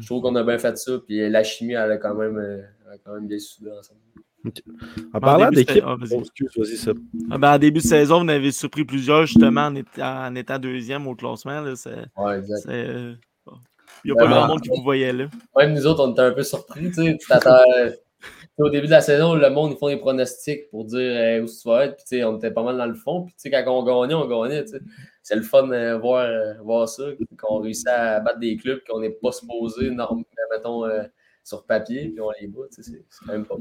[0.00, 0.92] je trouve qu'on a bien fait ça.
[1.06, 4.00] Puis la chimie, elle a quand même, euh, elle a quand même bien soudé ensemble.
[5.12, 5.96] En parlant début, d'équipe, ah.
[7.30, 10.58] Ah ben, en début de saison, vous avez surpris plusieurs, justement, en étant, en étant
[10.58, 11.60] deuxième au classement.
[11.60, 12.66] Là, c'est, Ouais, exact.
[12.68, 13.54] euh, bon.
[14.04, 15.26] Il n'y a pas grand monde qui vous voyait là.
[15.56, 16.90] Même nous autres, on était un peu surpris.
[16.90, 17.18] Tu
[18.58, 21.46] au début de la saison, le monde, ils font des pronostics pour dire euh, où
[21.46, 21.96] tu vas être.
[21.96, 23.22] Puis, tu sais, on était pas mal dans le fond.
[23.22, 24.64] Puis, tu sais, quand on gagnait, on gagnait.
[24.64, 24.80] tu sais.
[25.28, 27.04] C'est le fun de voir, euh, voir ça,
[27.38, 31.02] qu'on réussit à battre des clubs qu'on n'est pas supposé, norm- mettons, euh,
[31.44, 32.62] sur papier, puis on les bat.
[32.74, 33.56] tu C'est quand même pas.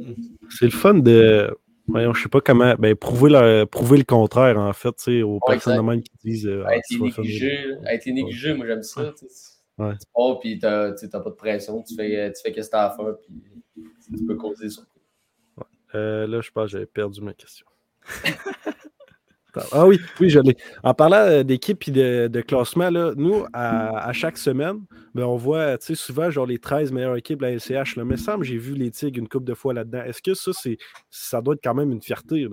[0.50, 1.54] C'est le fun de.
[1.90, 2.74] Voyons, je sais pas comment.
[2.80, 6.48] Ben, prouver, le, prouver le contraire, en fait, tu aux Ouais, personnes même qui disent.
[6.48, 9.14] euh, Ah, être tu négligé, être négligé, moi j'aime ça.
[9.20, 9.26] tu.
[9.78, 9.92] Ouais.
[10.00, 12.86] Tu pars, puis tu t'as pas de pression, tu fais, tu fais ce que t'as
[12.94, 13.84] à faire, puis
[14.18, 14.84] tu peux causer sur
[15.96, 17.66] Euh, là, je pense que j'avais perdu ma question.
[19.72, 20.56] Ah oui, oui, je l'ai.
[20.84, 21.92] En parlant euh, d'équipe et
[22.30, 24.82] de, classement, là, nous, à, chaque semaine,
[25.16, 27.96] ben, on voit souvent genre les 13 meilleures équipes de la LCH.
[27.96, 28.06] Là.
[28.06, 30.04] Mais semble j'ai vu les Tigres une couple de fois là-dedans.
[30.04, 30.78] Est-ce que ça, c'est
[31.10, 32.48] ça doit être quand même une fierté?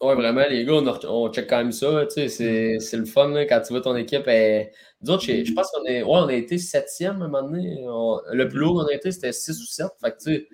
[0.00, 2.06] Ouais, vraiment, les gars, on, on check quand même ça.
[2.08, 4.22] C'est, le fun là, quand tu vois ton équipe.
[4.22, 7.84] autres, je pense qu'on est, ouais, on a été septième à un moment donné.
[7.86, 9.88] On- le plus haut qu'on a été, c'était 6 ou 7.
[10.02, 10.46] Fait que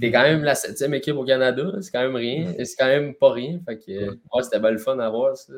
[0.00, 1.64] t'es quand même la septième équipe au Canada.
[1.80, 2.52] C'est quand même rien.
[2.64, 3.60] C'est quand même pas rien.
[3.66, 5.36] Fait que, ouais, c'était bien le fun à voir.
[5.36, 5.52] Ça.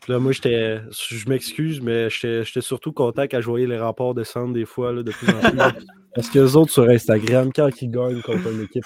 [0.00, 0.80] Puis là, moi, j'étais.
[0.90, 4.92] Je m'excuse, mais j'étais j'étais surtout content quand je voyais les rapports descendre des fois
[4.92, 5.86] là, de plus en plus.
[6.14, 8.84] Parce que les autres sur Instagram, quand ils gagnent contre une équipe,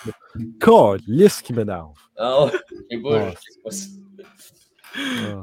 [1.06, 1.94] lisse qui m'énerve.
[2.18, 2.52] Ah ouais,
[3.02, 3.34] Ouais.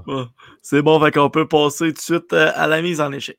[0.05, 0.27] Bon,
[0.61, 3.37] c'est bon, fait qu'on peut passer tout de suite euh, à la mise en échec.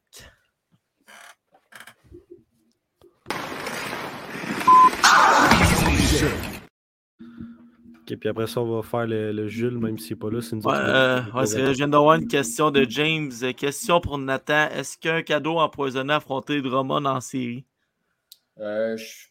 [8.13, 10.41] Ok, puis après ça, on va faire le, le Jules, même s'il n'est pas là.
[10.43, 13.31] C'est nous Ouais, euh, va- ouais, c'est- je viens d'avoir une question de James.
[13.43, 14.69] Euh, Question pour Nathan.
[14.71, 17.65] Est-ce qu'un cadeau empoisonné a affronté Drummond en série?
[18.61, 19.29] Euh, je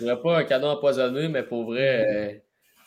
[0.00, 2.40] ne dirais pas un cadeau empoisonné, mais pour vrai,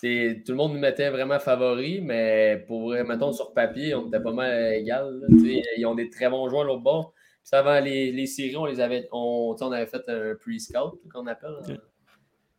[0.04, 4.08] euh, tout le monde nous mettait vraiment favori, mais pour vrai, mettons sur papier, on
[4.08, 5.20] était pas mal égal.
[5.20, 7.14] là, t'sais, Ils ont des très bons joueurs l'autre bord.
[7.50, 9.08] Puis avant les, les séries, on les avait.
[9.12, 11.56] On avait fait un pre-scout qu'on appelle.
[11.70, 11.76] hein.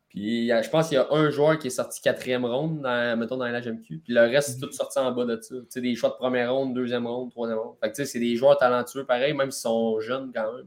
[0.08, 3.18] Puis a- je pense qu'il y a un joueur qui est sorti quatrième ronde, dans,
[3.18, 3.98] mettons dans la LHMQ.
[4.04, 5.54] Puis le reste, c'est tout sorti en bas de ça.
[5.68, 7.76] T'sais, des choix de première ronde, deuxième ronde, troisième ronde.
[7.82, 10.66] Fait que, t'sais, c'est des joueurs talentueux, pareil, même s'ils sont jeunes quand même.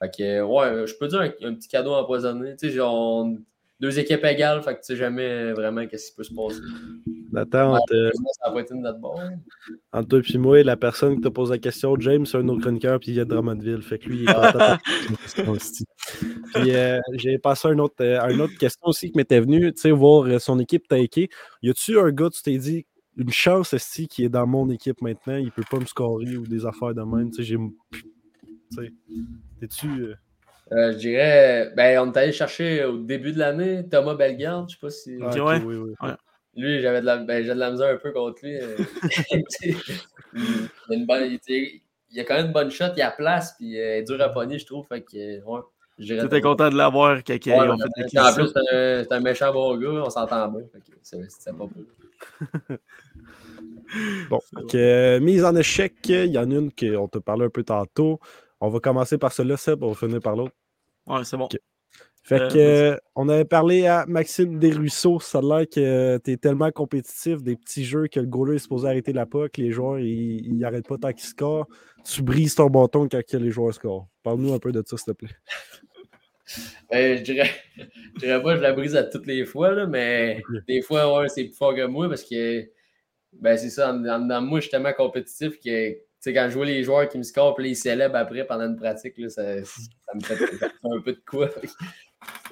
[0.00, 2.52] Fait que, ouais, je peux dire un, un petit cadeau empoisonné.
[2.56, 3.26] Tu sais, genre,
[3.80, 6.60] deux équipes égales, fait que tu sais jamais vraiment qu'est-ce qui peut se passer.
[7.32, 9.20] Nathan, entre, Heureusement, Ça n'a pas été de notre bord.
[9.92, 12.62] entre toi et moi, la personne qui te pose la question, James, c'est un autre
[12.62, 13.82] chroniqueur, puis il est de Drummondville.
[13.82, 14.76] Fait que lui, il est content.
[16.54, 19.80] Puis euh, j'ai passé une autre, euh, une autre question aussi qui m'était venue, tu
[19.82, 21.28] sais, voir euh, son équipe taker.
[21.62, 22.86] Y a-tu un gars, tu t'es dit,
[23.16, 26.46] une chance, esti, qui est dans mon équipe maintenant, il peut pas me scorer ou
[26.46, 27.56] des affaires de même, tu sais, j'ai.
[27.92, 28.04] Tu
[28.70, 28.92] sais,
[29.60, 29.86] t'es-tu.
[29.88, 30.14] euh,
[30.72, 34.68] Euh, je dirais, ben, on est allé chercher au début de l'année Thomas Bellegarde.
[34.68, 35.18] Je sais pas si.
[35.22, 35.62] ah, ouais.
[35.64, 36.10] oui, oui.
[36.58, 38.56] Lui, j'avais de la, ben, j'ai de la misère un peu contre lui.
[38.60, 38.76] euh.
[40.34, 43.10] il, a une bonne, il, il- il a quand même une bonne shot, il a
[43.10, 44.86] place, puis euh, il est dur à pogner, je trouve.
[44.86, 45.60] Fait que, ouais,
[45.98, 49.88] J'étais content de l'avoir ils Ouais, en plus, c'est un, c'est un méchant bon gars,
[50.04, 50.62] on s'entend bien.
[50.72, 52.78] Fait que c'est c'est pas pire.
[54.28, 54.40] Bon,
[54.74, 58.20] euh, mise en échec, il y en a une qu'on te parlait un peu tantôt.
[58.60, 60.54] On va commencer par celle-là, Seb, on va finir par l'autre.
[61.06, 61.48] Ouais, c'est bon.
[62.28, 65.18] Fait Euh, que, euh, on avait parlé à Maxime Desruisseaux.
[65.18, 68.58] Ça a l'air que tu es tellement compétitif, des petits jeux que le goaler est
[68.58, 71.66] supposé arrêter la puck, les joueurs, ils n'arrêtent pas tant qu'ils scorent.
[72.04, 74.08] Tu brises ton bâton quand les joueurs scorent.
[74.22, 75.34] Parle-nous un peu de ça, s'il te plaît.
[76.90, 79.86] Ben, je dirais, je dirais pas que je la brise à toutes les fois, là,
[79.86, 82.68] mais des fois, ouais, c'est plus fort que moi parce que
[83.32, 87.08] ben, c'est ça, en, moi, je suis tellement compétitif que quand je vois les joueurs
[87.08, 90.20] qui me scorent, puis là, ils célèbrent après pendant une pratique, là, ça, ça me
[90.20, 91.48] fait, ça me fait un peu de quoi.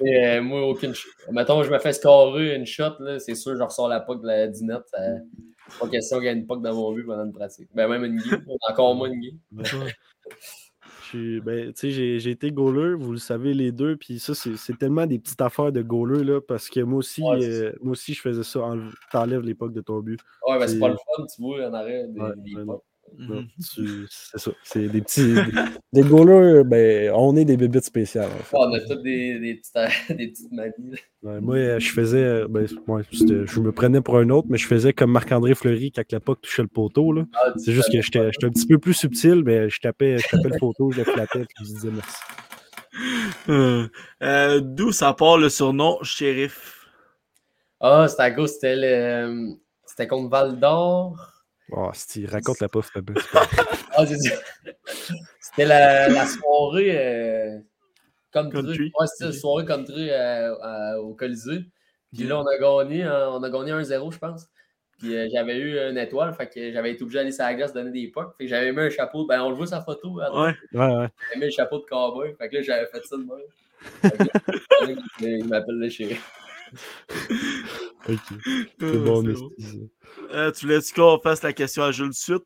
[0.01, 0.93] Euh, moi, aucune
[1.31, 4.47] Mettons, je me fais scorer une shot, c'est sûr, je ressors la puck de la
[4.47, 4.83] dinette.
[4.93, 7.67] C'est Pas question qu'il y ait une puck dans mon but pendant une pratique.
[7.73, 9.39] Ben, même une game, encore moins une game.
[11.13, 15.05] Ben, tu sais, j'ai été goaler, vous le savez les deux, puis ça, c'est tellement
[15.05, 18.21] des petites affaires de goaler, là, parce que moi aussi, Ouais, euh, moi aussi, je
[18.21, 18.59] faisais ça.
[18.61, 20.19] enlève- T'enlèves l'époque de ton but.
[20.47, 22.53] Ouais, ben, c'est C'est- pas le fun, tu vois, en arrêt des, Ouais, des
[23.17, 23.47] Mhm.
[23.73, 24.51] tu- C'est ça.
[24.63, 25.35] C'est des petits.
[25.93, 28.29] des goalers, ben, on est des bébites spéciales.
[28.29, 28.55] en fait.
[28.57, 29.73] Ouais, on a tous des, des, petites,
[30.17, 30.95] des petites manies.
[31.23, 32.23] Ouais, moi, euh, je faisais.
[32.23, 35.91] euh, Ben, ouais, je me prenais pour un autre, mais je faisais comme Marc-André Fleury
[35.91, 37.11] quand la puck touchait le poteau.
[37.13, 37.23] là.
[37.33, 40.27] Ah, C'est juste que j'étais j'étais un petit peu plus subtil, mais je tapais, je
[40.27, 42.17] tapais le poteau, je le flattais, puis je disais merci.
[43.49, 43.87] Euh,
[44.23, 46.73] euh, D'où ça part le surnom shérif?
[47.79, 49.55] Ah, c'était à cause, c'était le...
[49.85, 51.33] C'était contre Val d'Or.
[51.71, 53.13] Oh, si raconte la pof là-bas.
[53.99, 54.29] Ah, j'ai dit.
[55.41, 57.57] C'était la, la soirée euh,
[58.31, 58.51] country.
[58.61, 58.91] Country.
[58.99, 61.65] Ouais, c'était la soirée country euh, à- au Colisée.
[62.13, 64.45] Puis là, on a gagné, hein, on a gagné 1-0, je pense.
[64.99, 67.73] Puis euh, j'avais eu une étoile, fait que j'avais été obligé d'aller sur la glace
[67.73, 68.35] donner des pucks.
[68.37, 70.09] Fait que j'avais mis un chapeau, ben on le voit sa photo.
[70.09, 70.31] droite.
[70.31, 70.79] Ouais.
[70.79, 71.07] Ouais, ouais.
[71.29, 72.35] J'avais mis le chapeau de cowboy.
[72.35, 76.17] Fait que là, j'avais fait ça de que là, il m'appelle le chéri.
[78.09, 78.17] Ok.
[78.79, 79.23] C'est bon.
[80.33, 82.45] Euh, tu voulais-tu qu'on fasse la question à Jules de suite?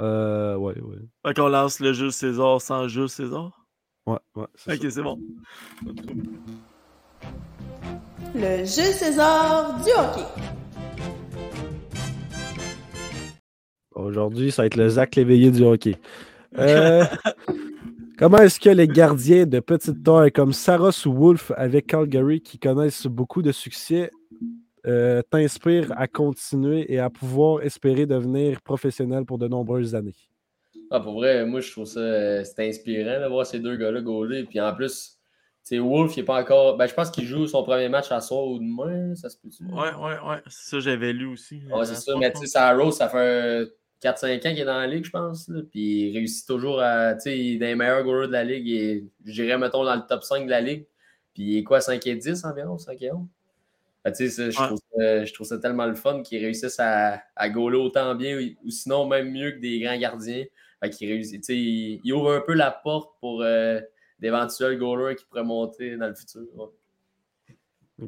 [0.00, 0.96] Euh, ouais, ouais.
[1.24, 3.66] Fait qu'on lance le Jules César sans Jules César?
[4.06, 4.46] Ouais, ouais.
[4.68, 5.18] Ok, c'est bon.
[8.34, 10.26] Le Jules César du hockey.
[13.94, 15.96] Aujourd'hui, ça va être le Zach Léveillé du hockey.
[16.58, 17.04] Euh,
[18.18, 22.58] comment est-ce que les gardiens de petite taille comme Saros ou Wolf avec Calgary qui
[22.58, 24.10] connaissent beaucoup de succès
[24.86, 30.14] euh, t'inspirent à continuer et à pouvoir espérer devenir professionnel pour de nombreuses années?
[30.90, 34.00] Ah, pour vrai, moi, je trouve ça euh, c'est inspirant de voir ces deux gars-là
[34.00, 34.44] gauler.
[34.44, 35.18] Puis en plus,
[35.64, 36.76] tu sais, Wolf, il n'est pas encore.
[36.76, 39.64] Ben, je pense qu'il joue son premier match à soir ou demain, ça se peut-tu?
[39.64, 40.40] Ouais, ouais, ouais.
[40.48, 41.62] C'est ça, j'avais lu aussi.
[41.70, 42.12] Ouais, c'est Euh, ça.
[42.18, 43.68] Mais tu sais, Saros, ça fait
[44.02, 45.48] 4-5 ans qu'il est dans la ligue, je pense.
[45.48, 47.14] là, Puis il réussit toujours à.
[47.14, 48.66] Tu sais, il est dans les meilleurs goalers de la ligue.
[48.66, 50.86] Il est, je dirais, mettons, dans le top 5 de la ligue.
[51.32, 53.26] Puis il est quoi, 5 et 10 environ, 5 et 11?
[54.04, 54.66] Je, Ouais.
[54.66, 58.36] trouve ça, je trouve ça tellement le fun qu'ils réussissent à, à gauler autant bien
[58.38, 60.44] ou, ou sinon même mieux que des grands gardiens.
[60.82, 61.40] Fait qu'ils réussissent.
[61.40, 63.80] Tu sais, il, il ouvre un peu la porte pour euh,
[64.18, 66.42] d'éventuels goalers qui pourraient monter dans le futur.
[66.56, 68.06] ouais.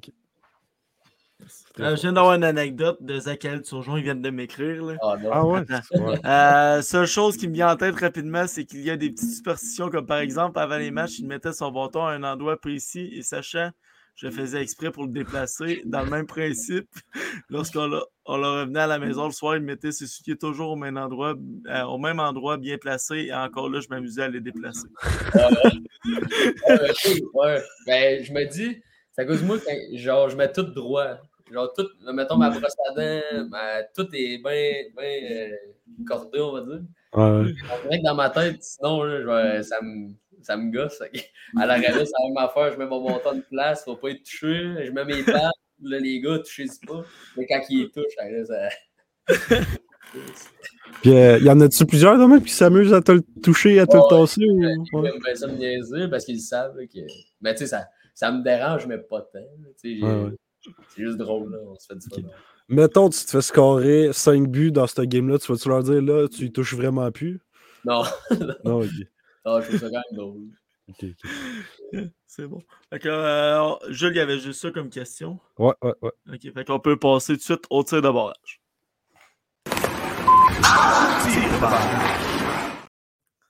[1.80, 4.96] Euh, je viens d'avoir une anecdote de Zachary Turgeon, il vient de m'écrire.
[5.02, 5.16] Ah.
[5.30, 5.60] Ah ouais?
[5.68, 5.80] Attends.
[6.04, 6.26] ouais.
[6.26, 9.34] Euh, seule chose qui me vient en tête rapidement, c'est qu'il y a des petites
[9.36, 13.10] superstitions, comme par exemple, avant les matchs, il mettait son bâton à un endroit précis
[13.12, 13.70] et sachant,
[14.14, 15.82] je faisais exprès pour le déplacer.
[15.84, 16.88] Dans le même principe,
[17.50, 20.70] lorsqu'on le, on le revenait à la maison le soir, il mettait ses souliers toujours
[20.70, 21.34] au même endroit,
[21.68, 24.86] euh, au même endroit, bien placé, et encore là, je m'amusais à les déplacer.
[26.64, 27.62] Ouais, ouais.
[27.86, 28.80] Ben, je me dis,
[29.16, 31.18] à cause moi, quand- genre, je mets tout droit.
[31.52, 35.50] Genre, tout, mettons, ma brosse à dents, ma- tout est bien ben, euh,
[36.06, 36.82] cordé, on va dire.
[37.90, 40.10] Ouais, dans ma tête, sinon, là, ça, me,
[40.44, 41.02] ça me gosse.
[41.58, 42.72] À la réalité, c'est la même affaire.
[42.72, 44.84] Je mets mon bâton de place, faut pas être touché.
[44.86, 45.50] Je mets mes pattes.
[45.82, 47.02] Là, les gars, touchez-y pas.
[47.36, 48.68] Mais quand ils touchent, là, ça.
[51.02, 53.96] Puis, euh, y en a-tu plusieurs même qui s'amusent à te le toucher, à te
[53.96, 54.40] Ouais, le tasser?
[54.42, 55.34] Ils Ouais.
[55.34, 57.00] ça me niaiser parce qu'ils savent là, que.
[57.40, 59.40] Mais tu sais, ça, ça me dérange, mais pas tant.
[59.40, 59.68] là.
[59.78, 61.58] C'est juste drôle, là.
[61.66, 62.28] On se fait du fun.
[62.68, 66.26] Mettons, tu te fais scorer 5 buts dans ce game-là, tu vas-tu leur dire là,
[66.28, 67.40] tu y touches vraiment plus?
[67.84, 68.02] Non,
[68.64, 68.88] Non, ok.
[69.44, 70.42] Non, je trouve ça quand même drôle.
[70.86, 71.98] Ok, ok.
[72.26, 72.60] C'est bon.
[72.90, 75.40] Fait que, euh, Jules, il y avait juste ça comme question.
[75.58, 76.10] Ouais, ouais, ouais.
[76.34, 78.60] Ok, fait qu'on peut passer tout de suite au tir de barrage.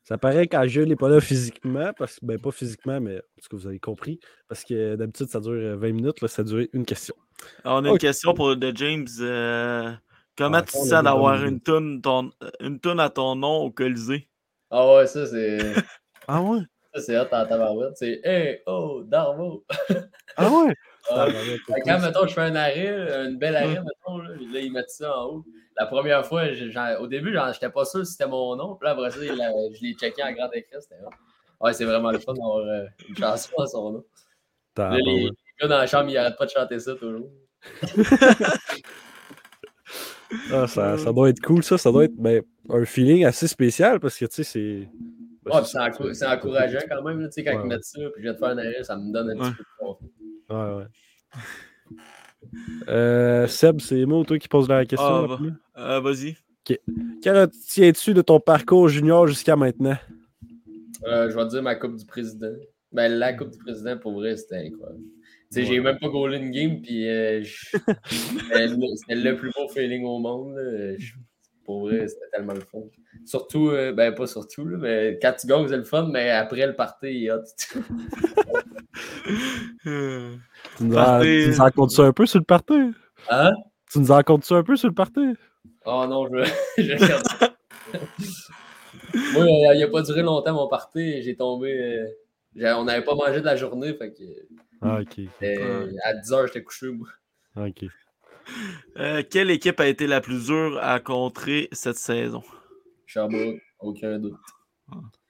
[0.04, 3.48] Ça paraît quand Jules n'est pas là physiquement, parce que, ben pas physiquement, mais tout
[3.50, 6.44] cas, vous avez compris, parce que d'habitude, ça dure euh, 20 minutes, là, ça a
[6.44, 7.14] duré une question.
[7.64, 9.06] Alors, on a une question pour de James.
[9.20, 9.90] euh,
[10.36, 12.30] comment Ah, tu sens d'avoir une toune, ton,
[12.60, 14.28] une toune à ton nom au Colisée?
[14.76, 15.58] Ah ouais, ça, c'est.
[16.26, 16.60] Ah ouais?
[16.94, 17.96] Ça, c'est hot en tabarouette.
[17.96, 19.64] C'est Hey, oh, Darvo!
[20.36, 20.74] Ah ouais?
[21.10, 22.88] Ah, Ah, que Quand, mettons, je fais un arrêt,
[23.26, 25.44] une belle arrêt, mettons, là, là, ils mettent ça en haut.
[25.76, 26.44] La première fois,
[26.98, 28.74] au début, j'en- j'étais pas sûr si c'était mon nom.
[28.74, 30.78] Puis là, après ça, je l'ai checké en grand écran.
[30.80, 30.96] C'était.
[31.60, 34.04] Ouais, c'est vraiment le fun d'avoir euh, une chanson à son nom.
[34.76, 35.30] Là, les ouais.
[35.60, 37.30] gars dans la chambre, ils arrêtent pas de chanter ça toujours.
[40.52, 41.76] Ah, ça, ça doit être cool, ça.
[41.78, 44.88] Ça doit être ben, un feeling assez spécial parce que, tu sais, c'est.
[45.44, 47.98] ben, Ouais, c'est encou- encourageant quand même, là, tu sais, quand Ouais, ils mettent ça,
[48.00, 49.50] puis je viens de faire un arrêt, ça me donne un Ouais.
[49.50, 50.10] petit peu de confiance.
[50.50, 50.84] Ouais, ouais.
[52.88, 55.06] Euh, Seb, c'est moi ou toi qui pose la question?
[55.06, 55.38] Ah, va.
[55.96, 56.36] Euh, Vas-y.
[57.22, 59.96] Qu'en retiens-tu de ton parcours junior jusqu'à maintenant?
[61.06, 62.52] Euh, je vais te dire ma Coupe du Président.
[62.94, 65.02] Ben, la Coupe du Président, pour vrai, c'était incroyable.
[65.02, 65.08] Tu
[65.50, 65.66] sais, Ouais.
[65.66, 67.42] j'ai même pas goalé une game, puis euh,
[68.50, 70.54] c'était le- plus beau feeling au monde.
[70.56, 70.94] là.
[71.64, 72.80] Pour vrai, c'était tellement le fun.
[73.24, 76.66] Surtout, euh, ben pas surtout, là, mais quand tu gagnes, c'est le fun, mais après
[76.66, 77.40] le party, il est hot.
[79.86, 80.34] Euh,
[80.76, 82.74] Tu nous, en, tu nous en comptes-tu un peu sur le party?
[83.30, 83.52] Hein?
[83.90, 85.20] Tu nous en comptes-tu un peu sur le party?
[85.86, 86.44] Oh non, je,
[86.82, 87.54] je regarde ça.
[89.32, 91.22] Moi, euh, il n'a pas duré longtemps mon party.
[91.22, 91.70] J'ai tombé.
[91.72, 92.06] euh,
[92.56, 94.22] on n'avait pas mangé de la journée, fait que
[94.80, 95.20] Ah, ok.
[95.42, 96.88] euh, à 10 h, j'étais couché.
[96.88, 97.08] Moi.
[97.56, 97.84] Ah, ok.
[98.98, 102.42] euh, quelle équipe a été la plus dure à contrer cette saison?
[103.06, 104.34] Sherbrooke, aucun doute.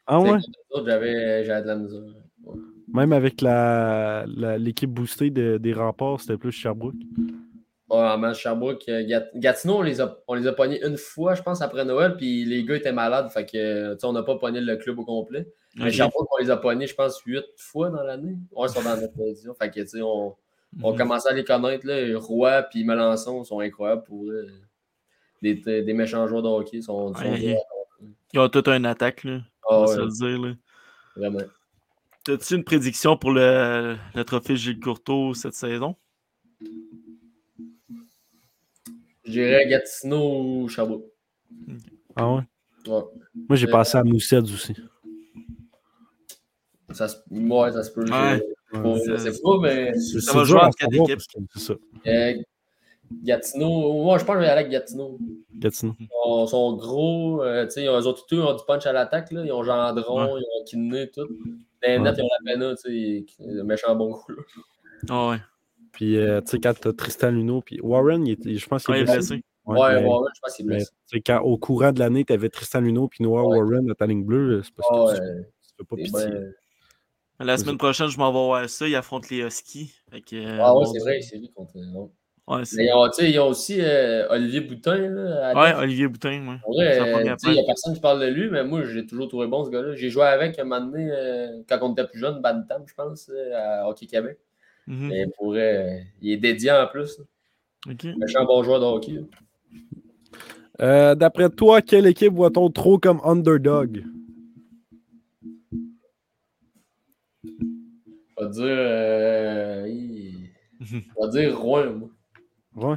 [0.07, 0.39] Ah ouais?
[0.85, 2.03] J'avais de la misère.
[2.45, 2.57] Ouais.
[2.93, 6.95] Même avec la, la- l'équipe boostée de- des remparts, c'était plus Sherbrooke.
[7.89, 10.97] Ouais, en match Sherbrooke, euh, Gat- Gatineau, on les, a, on les a pognés une
[10.97, 14.13] fois, je pense, après Noël, puis les gars étaient malades, fait que, tu sais, on
[14.13, 15.47] n'a pas pogné le club au complet.
[15.77, 15.91] Mais Ok.
[15.93, 18.37] Sherbrooke, on les a pognés, je pense, huit fois dans l'année.
[18.53, 19.55] Ouais, ils sont dans notre division.
[19.55, 20.37] Fait que, tu sais, on,
[20.83, 20.99] on Mhm.
[20.99, 22.19] commençait à les connaître, là.
[22.19, 24.47] Roy puis Melançon sont incroyables pour eux.
[25.43, 27.57] Des, des méchants joueurs de hockey sont, sont Ouais.
[28.33, 29.41] Ils ont toute une attaque, là.
[29.69, 30.55] Ah On va ouais, se le dire, là.
[31.17, 31.41] vraiment.
[32.25, 35.97] T'as-tu une prédiction pour le, le trophée Gilles Courteau cette saison?
[39.25, 41.05] Je dirais Gatineau ou Sherbrooke.
[42.17, 42.43] Ah ouais?
[42.87, 43.03] Ouais.
[43.49, 44.75] Moi, j'ai Euh, passé à Moussed aussi.
[46.95, 48.05] Ça se, ouais, ça se peut.
[48.11, 48.43] Ouais.
[48.73, 51.21] Je, sais pas, mais C'est Ça va jouer entre quatre équipes.
[51.55, 51.75] C'est ça,
[52.07, 52.35] euh,
[53.23, 55.19] Gatineau, moi je pense que je vais aller avec Gatineau.
[55.55, 55.95] Gatineau.
[56.01, 58.63] Ils sont, sont gros, euh, tu sais, ils ont- eux autres tout, ils ont du
[58.67, 59.45] punch à l'attaque, là.
[59.45, 61.29] ils ont Gendron, ils ont Kidney, tout.
[61.83, 64.33] Les nets, ils ont la pena, tu sais, le méchant bon coup.
[64.33, 64.43] là.
[65.11, 65.37] Ah ouais.
[65.93, 69.05] Puis, euh, tu sais, quand t'as Tristan Luneau, puis Warren, il je pense qu'il est
[69.05, 69.43] blessé.
[69.67, 70.91] Ouais, ouais, mais- ouais, je pense qu'il est mais, blessé.
[71.09, 73.59] tu sais, quand, au courant de l'année, t'avais Tristan Luneau puis Noah Ouais.
[73.59, 76.41] Warren à ta ligne bleue, c'est parce que Ah, tu fais pas c'est pitié.
[77.41, 78.87] La semaine prochaine, je m'en vais voir ça.
[78.87, 79.93] Ils affrontent les Huskies.
[80.13, 81.73] Que, euh, Ah ouais, bon, c'est vrai, c'est lui contre.
[82.47, 84.97] Ouais, c'est- Mais ils ont, tu sais, ils ont aussi euh, Olivier Boutin.
[85.09, 85.75] Là, ouais.
[85.83, 86.47] Olivier Boutin.
[86.47, 86.57] Ouais.
[86.77, 88.85] Vrai, euh, première tu sais, il n'y a personne qui parle de lui, mais moi,
[88.85, 89.95] j'ai toujours trouvé bon ce gars-là.
[89.97, 93.31] J'ai joué avec un moment donné, euh, quand on était plus jeune, Bantam, je pense,
[93.55, 94.39] à Hockey Québec.
[94.87, 95.09] Mhm.
[95.09, 97.19] Mais pour vrai, euh, il est dédié en plus.
[97.19, 97.25] là.
[97.93, 98.05] Ok.
[98.19, 99.19] Méchant bon joueur de hockey.
[100.81, 104.05] Euh, D'après toi, quelle équipe voit-on trop comme underdog?
[108.45, 108.65] On va dire.
[108.67, 110.31] Euh,
[111.21, 112.11] va dire Rouen, moi.
[112.91, 112.97] Ouais.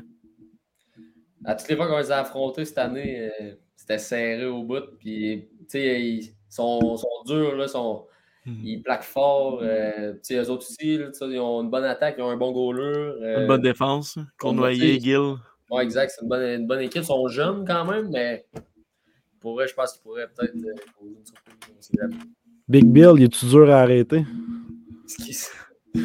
[1.45, 4.83] À toutes les fois qu'on les a affrontés cette année, euh, c'était serré au bout.
[4.99, 8.05] Puis, tu sais, ils sont, sont durs, là, sont,
[8.45, 8.61] Mhm.
[8.63, 9.59] ils plaquent fort.
[9.61, 12.37] euh, tu sais, eux autres aussi, là, ils ont une bonne attaque, ils ont un
[12.37, 12.81] bon goaler.
[13.21, 14.17] euh, Une bonne défense.
[14.39, 15.35] Cournoyer, tu sais, Gill.
[15.69, 16.11] Ouais, exact.
[16.15, 17.01] C'est une bonne, une bonne équipe.
[17.01, 18.45] Ils sont jeunes quand même, mais
[19.41, 21.91] pour vrai, je pense qu'ils pourraient peut-être euh, causer une surprise.
[22.69, 24.25] Big Bill, il est-tu dur à arrêter?
[25.15, 25.37] Qui-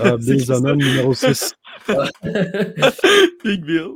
[0.01, 1.55] Ah, C'est Bill numéro 6.
[3.45, 3.89] Big Bill.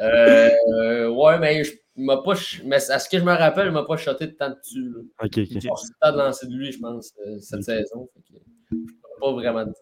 [0.00, 3.66] Euh, ouais, mais je, il m'a pas, ch- mais à ce que je me rappelle,
[3.68, 4.88] il m'a pas shoté de temps dessus.
[4.90, 5.00] Là.
[5.24, 5.62] Ok, ok.
[5.64, 8.08] Le temps de lancer de lui, je pense, euh, cette saison.
[8.14, 8.40] Fait que,
[8.70, 9.74] je peux pas vraiment dire.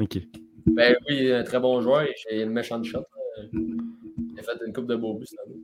[0.00, 0.18] ok.
[0.66, 2.06] Ben oui, un très bon joueur.
[2.30, 3.00] J'ai une méchante shot.
[3.00, 3.42] là.
[3.52, 5.60] Il a fait une coupe de beaux buts cette année.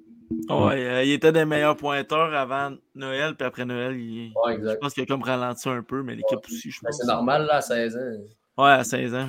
[0.48, 4.32] Ouais, euh, il était des meilleurs pointeurs avant Noël, puis après Noël, il...
[4.44, 6.98] Ouais, je pense qu'il a comme ralenti un peu, mais l'équipe aussi, je Ben, pense.
[7.00, 8.00] c'est normal, là, à 16 ans.
[8.62, 9.28] Ouais, à 16 ans.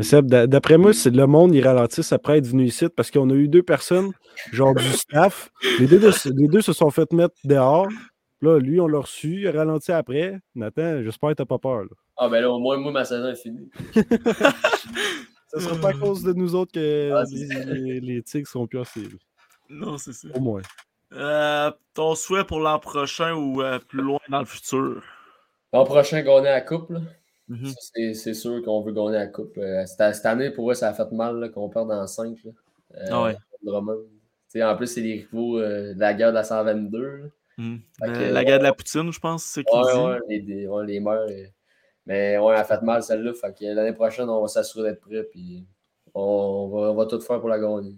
[0.00, 3.34] Seb, d'après moi, c'est le monde, ils ralentissent après être venu ici parce qu'on a
[3.34, 4.12] eu deux personnes,
[4.52, 5.50] genre du staff.
[5.78, 7.88] Les deux, de- les deux se sont fait mettre dehors.
[8.40, 10.38] Là, lui, on l'a reçu, il a ralenti après.
[10.54, 11.82] Nathan, j'espère que t'as pas peur.
[11.82, 11.88] là.
[12.16, 13.70] Ah, ben là, au moins, moi, ma saison est finie.
[15.48, 18.66] Ça sera pas à cause de nous autres que Ah, les, les, les Tigres seront
[18.66, 19.18] plus série.
[19.68, 20.28] Non, c'est ça.
[20.34, 20.62] Au moins.
[21.12, 25.02] Euh, ton souhait pour l'an prochain ou euh, plus loin dans le futur?
[25.74, 26.88] L'an prochain, gagner la coupe.
[26.90, 27.00] Là.
[27.56, 27.66] Mhm.
[27.66, 29.56] Ça, c'est- C'est sûr qu'on veut gagner la coupe.
[29.58, 32.38] Euh, cette, cette année, pour eux, ça a fait mal qu'on perde en 5.
[32.44, 32.50] Là.
[32.94, 33.36] Euh, Ah ouais.
[34.62, 37.16] En plus, c'est les rivaux euh, de la guerre de la 122.
[37.16, 37.26] là.
[37.58, 37.80] Mhm.
[37.98, 40.66] Fait Euh, que, la guerre de la poutine, je pense, c'est ce qu'il Ouais, les,
[40.66, 41.00] ouais, les
[42.06, 43.32] Mais ouais, elle a fait mal celle-là.
[43.34, 45.22] Fait que l'année prochaine, on va s'assurer d'être prêt.
[45.24, 45.64] Puis
[46.14, 47.94] on va, on va tout faire pour la gagner.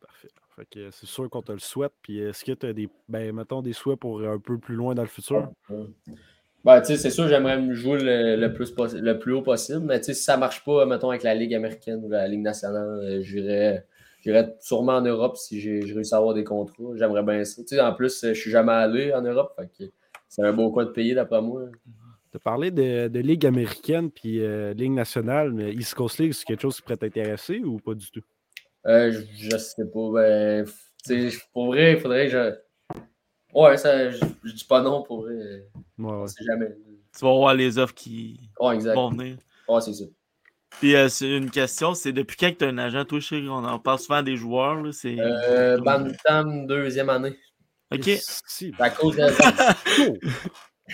[0.00, 0.28] Parfait.
[0.56, 1.92] Fait que c'est sûr qu'on te le souhaite.
[2.02, 4.94] Puis est-ce que tu as des, ben, mettons, des souhaits pour un peu plus loin
[4.94, 5.50] dans le futur?
[6.64, 9.80] Ben, tu sais, c'est sûr, j'aimerais me jouer le, le plus le plus haut possible.
[9.80, 12.42] Mais tu sais, si ça marche pas, mettons, avec la Ligue américaine ou la Ligue
[12.42, 13.86] nationale, euh, j'irais.
[14.24, 16.92] J'irais sûrement en Europe si j'ai réussi à avoir des contrats.
[16.94, 17.60] J'aimerais bien ça.
[17.62, 19.60] Tu sais, en plus, je suis jamais allé en Europe.
[20.28, 21.62] C'est un beau coin de pays d'après moi.
[22.30, 26.34] Tu as parlé de, de Ligue américaine puis euh, Ligue nationale, mais East Coast League,
[26.34, 28.22] c'est quelque chose qui pourrait t'intéresser ou pas du tout?
[28.86, 30.10] Euh, je, je sais pas.
[30.12, 30.66] Ben,
[31.52, 32.54] pour vrai, il faudrait que je.
[33.52, 35.20] Ouais, ça, je, je dis pas non pour.
[35.24, 35.62] Ouais,
[35.98, 36.26] ouais.
[36.28, 36.74] sait jamais.
[37.16, 38.94] Tu vas voir les offres qui Ouais, exact.
[38.94, 39.36] vont venir.
[39.68, 40.04] Ouais, c'est ça.
[40.80, 43.46] Puis euh, c'est une question, c'est depuis quand que tu as un agent, toi, chez
[43.48, 45.16] on en parle souvent des joueurs, là, c'est...
[45.20, 47.36] Euh, Bantam, deuxième année.
[47.92, 48.08] Ok.
[48.46, 49.76] Si, À cause de Zach!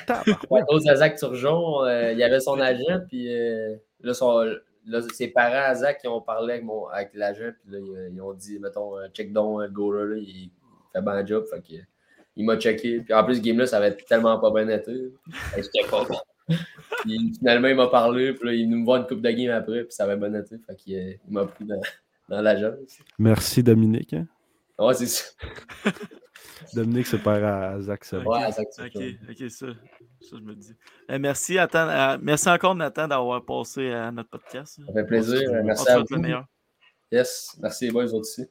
[0.07, 0.63] Tabarouette.
[0.63, 4.43] à cause de Zach Turgeon, euh, il y avait son agent, puis euh, là, son-
[4.85, 8.15] là, ses parents à Zach, ils ont parlé avec, mon- avec l'agent, puis là, ils,
[8.17, 10.51] ils ont dit, mettons, check donc le goaler, là, il
[10.93, 11.83] fait bien job, fait que,
[12.39, 13.01] il m'a checké.
[13.01, 15.13] Puis en plus, ce game-là, ça avait tellement pas bien été.
[17.03, 19.31] Puis finalement, il m'a parlé, puis là, il est venu me voir une coupe de
[19.31, 20.57] game après, puis ça avait bien été.
[20.67, 21.81] Fait qu'il euh, il m'a pris dans,
[22.29, 22.99] dans l'agence.
[23.19, 24.15] Merci Dominique.
[24.15, 24.27] hein.
[24.79, 25.25] Ouais, c'est ça.
[26.75, 28.03] Dominique, c'est père à Zach.
[28.13, 29.67] Ok, Ouais, Zach Ok, ok, ça.
[30.21, 30.75] Ça, je me dis.
[31.11, 34.81] Euh, merci, Nathan, euh, merci encore, Nathan, d'avoir passé à notre podcast.
[34.87, 35.51] Ça fait plaisir.
[35.53, 36.17] On Merci à le vous.
[36.19, 36.45] meilleur.
[37.13, 38.47] Yes, merci les boys autres aussi.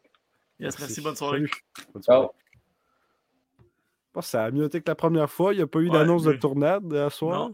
[0.59, 1.43] Yes, merci, bonne soirée.
[1.93, 2.15] Bonne Ciao.
[2.23, 2.29] soirée.
[2.45, 2.46] Je
[4.25, 5.53] que ça a mieux été que la première fois.
[5.53, 7.49] Il n'y a pas eu Ouais, d'annonce de tournade à soir.
[7.49, 7.51] Non.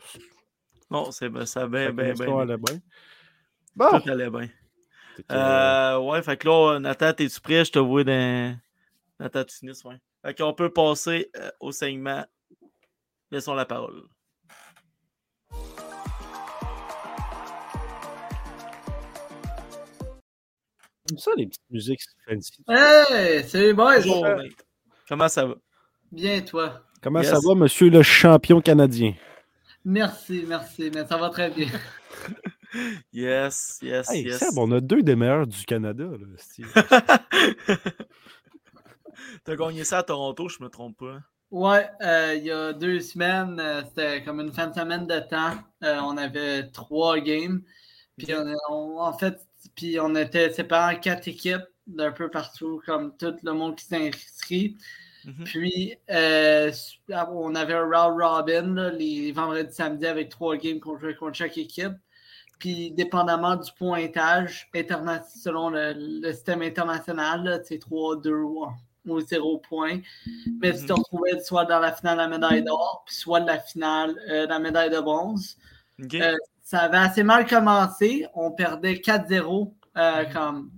[0.92, 2.38] Non, c'est ben, ça bien, bien, bien.
[2.38, 2.80] allait bien.
[3.76, 4.00] Bon.
[4.00, 4.48] Tout allait bien.
[5.16, 7.66] Fait que, Euh, ouais, fait que là, Nathan, t'es-tu prêt?
[7.66, 8.60] Je te vois dans,
[9.32, 10.00] ta tunis, ouais.
[10.24, 12.26] Fait qu'on peut passer euh, au segment.
[13.32, 14.04] Laissons la parole.
[21.10, 22.64] J'aime ça, les petites musiques fancy.
[22.70, 23.74] Hey!
[23.74, 24.66] Bonjour, Nate.
[25.10, 25.56] Comment ça va?
[26.14, 26.84] Bien toi.
[27.02, 27.32] Comment Yes.
[27.32, 29.16] ça va, monsieur le champion canadien?
[29.84, 31.68] Merci, merci, mais ça va très bien.
[33.14, 34.40] Yes, yes, Hey, yes.
[34.40, 36.06] Seb, on a deux des meilleurs du Canada.
[36.06, 36.64] Là, esti.
[39.44, 41.20] T'as gagné ça à Toronto, je me trompe pas.
[41.52, 45.20] Ouais, euh, il y a deux semaines, euh, c'était comme une fin de semaine de
[45.20, 45.54] temps.
[45.84, 47.62] Euh, on avait trois games.
[48.18, 49.40] Puis on, on- en fait,
[49.76, 53.86] puis on était séparés en quatre équipes d'un peu partout, comme tout le monde qui
[53.86, 54.10] s'est
[55.26, 55.44] Mhm.
[55.46, 56.72] Puis euh,
[57.32, 61.58] on avait un round robin là, les vendredis samedi avec trois games jouait contre chaque
[61.58, 61.94] équipe.
[62.60, 68.66] Puis dépendamment du pointage interna- selon le, le système international, là, c'est 3, 2 ou,
[69.06, 70.00] ou 0 points.
[70.62, 71.00] Mais tu te Mhm.
[71.00, 74.44] retrouvais soit dans la finale de la médaille d'or, puis soit de la finale euh,
[74.46, 75.58] de la médaille de bronze.
[76.22, 78.26] Euh, ça avait assez mal commencé.
[78.34, 80.72] On perdait 4-0 euh, comme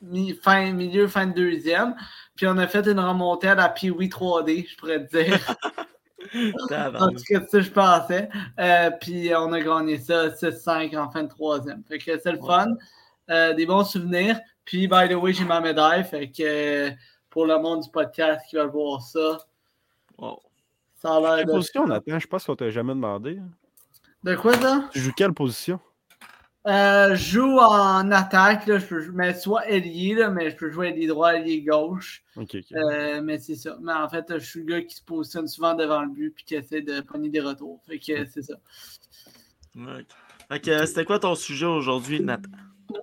[0.00, 1.96] mi- fin, milieu, fin de deuxième.
[2.36, 5.38] Puis on a fait une remontée à la Pee-Wee 3D, je pourrais te dire.
[6.34, 8.28] En tout cas, c'est ça que je pensais.
[8.58, 11.84] Euh, puis on a gagné ça 6-5 en fin de troisième.
[11.84, 12.66] Fait que c'est le fun.
[13.30, 14.38] Euh, des bons souvenirs.
[14.64, 16.04] Puis, by the way, j'ai ma médaille.
[16.04, 16.90] Fait que euh,
[17.30, 19.38] pour le monde du podcast qui va voir ça,
[20.18, 20.40] Wow.
[20.96, 21.52] ça a l'air Quelle de...
[21.52, 22.18] position, Nathan?
[22.18, 23.38] Je pense qu'on t'a jamais demandé.
[24.24, 24.84] De quoi ça?
[24.92, 25.78] Tu joues quelle position?
[26.66, 30.70] Euh, je joue en attaque, là, je peux, mais soit ailier, là, mais je peux
[30.70, 32.24] jouer ailier droit, ailier gauche.
[32.36, 33.78] Euh, mais c'est ça.
[33.80, 36.44] Mais en fait, je suis le gars qui se positionne souvent devant le but puis
[36.44, 37.80] qui essaie de pogner des retours.
[37.86, 38.54] Fait que c'est ça.
[39.76, 40.06] Ok.
[40.48, 42.50] Fait que euh, c'était quoi ton sujet aujourd'hui, Nathan?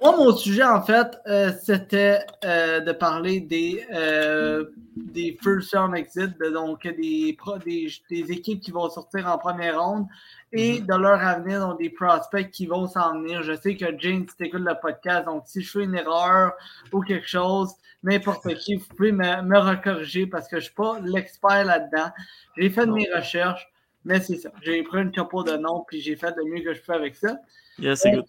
[0.01, 4.65] Moi, mon sujet, en fait, euh, c'était euh, de parler des, euh,
[4.95, 9.81] des first round exit, de- donc des, des, des équipes qui vont sortir en première
[9.81, 10.05] ronde
[10.53, 13.43] et de leur avenir, donc des prospects qui vont s'en venir.
[13.43, 16.53] Je sais que James, tu écoutes le podcast, donc si je fais une erreur
[16.93, 17.73] ou quelque chose,
[18.03, 22.09] n'importe qui, vous pouvez me, me recorriger parce que je ne suis pas l'expert là-dedans.
[22.57, 23.67] J'ai fait de mes recherches,
[24.05, 24.51] mais c'est ça.
[24.61, 27.15] J'ai pris une chapeau de nom puis j'ai fait le mieux que je peux avec
[27.15, 27.35] ça.
[27.79, 28.25] Yes, c'est good.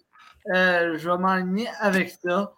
[0.53, 2.53] Euh, je vais m'aligner avec ça.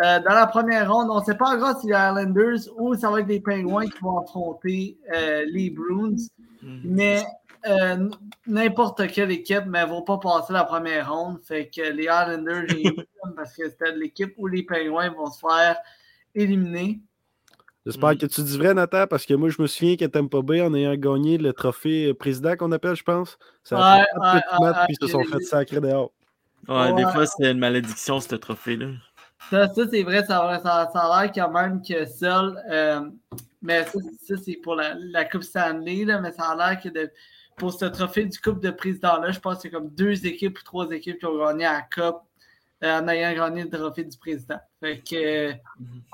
[0.00, 3.10] Euh, dans la première ronde, on ne sait pas encore si les Islanders ou ça
[3.10, 6.16] va être les Penguins qui vont affronter euh, les Bruins,
[6.62, 6.80] Mhm.
[6.84, 7.22] mais
[7.66, 8.08] euh,
[8.46, 11.38] n'importe quelle équipe ne va pas passer la première ronde.
[11.44, 12.66] Fait que les Islanders,
[13.36, 15.76] parce que c'était l'équipe où les Penguins vont se faire
[16.34, 17.00] éliminer.
[17.86, 18.18] J'espère Mm.
[18.18, 20.74] que tu dis vrai, Nathan, parce que moi, je me souviens qu'à Tampa Bay, en
[20.74, 24.04] ayant gagné le trophée président qu'on appelle, je pense, ça a ouais,
[24.86, 26.10] puis ils se sont fait sacrer dehors.
[26.68, 28.88] Ouais, des fois, c'est une malédiction, ce trophée-là.
[29.50, 32.58] Ça, ça, c'est vrai, ça, ça, ça a l'air quand même que seul.
[32.70, 33.00] euh,
[33.60, 36.88] mais ça, ça, c'est pour la, la Coupe Stanley, là, mais ça a l'air que
[36.88, 37.10] de-
[37.56, 40.62] pour ce trophée du Coupe de Président-là, je pense que c'est comme deux équipes ou
[40.62, 42.22] trois équipes qui ont gagné la Coupe
[42.82, 44.58] euh, en ayant gagné le trophée du Président.
[44.80, 45.14] Fait que,
[45.50, 45.52] euh,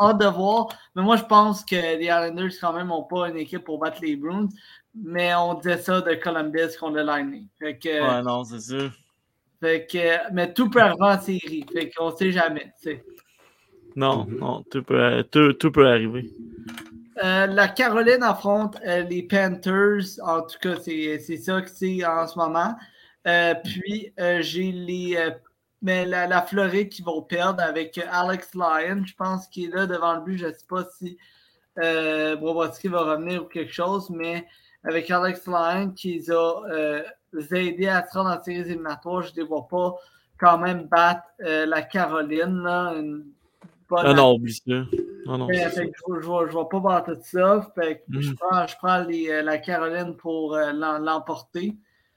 [0.01, 0.68] hâte de voir.
[0.94, 3.98] Mais moi, je pense que les Islanders, quand même, n'ont pas une équipe pour battre
[4.03, 4.48] les Bruins.
[4.94, 7.46] Mais on disait ça de Columbus contre le Lightning.
[7.59, 8.90] Fait que, Ouais, non, c'est sûr.
[9.61, 11.64] Fait que, mais tout peut arriver en série.
[11.72, 12.72] Fait qu'on sait jamais.
[13.96, 16.30] Non, non, tout peut, tout, tout peut arriver.
[17.22, 20.18] Euh, la Caroline affronte euh, les Panthers.
[20.24, 22.74] En tout cas, c'est ça que c'est en ce moment.
[23.26, 25.16] Euh, puis, euh, j'ai les.
[25.16, 25.30] euh,
[25.82, 29.86] mais la, la Floride qui vont perdre avec Alex Lyon, je pense qu'il est là
[29.86, 30.38] devant le but.
[30.38, 31.18] Je ne sais pas si
[31.82, 34.46] euh, Bobrovski va revenir ou quelque chose, mais
[34.84, 37.02] avec Alex Lyon qui a
[37.53, 39.95] aidés à se rendre en séries éliminatoires, je ne les vois pas
[40.39, 42.62] quand même battre euh, la Caroline.
[42.62, 43.24] Là, une
[43.89, 44.85] bonne Ah non, oublie ça.
[45.26, 47.70] Non, fait- fait je ne vais pas battre tout ça.
[47.74, 48.37] Fait que je Mhm.
[48.37, 51.76] prends, je prends les, euh, la Caroline pour euh, l'em- l'emporter.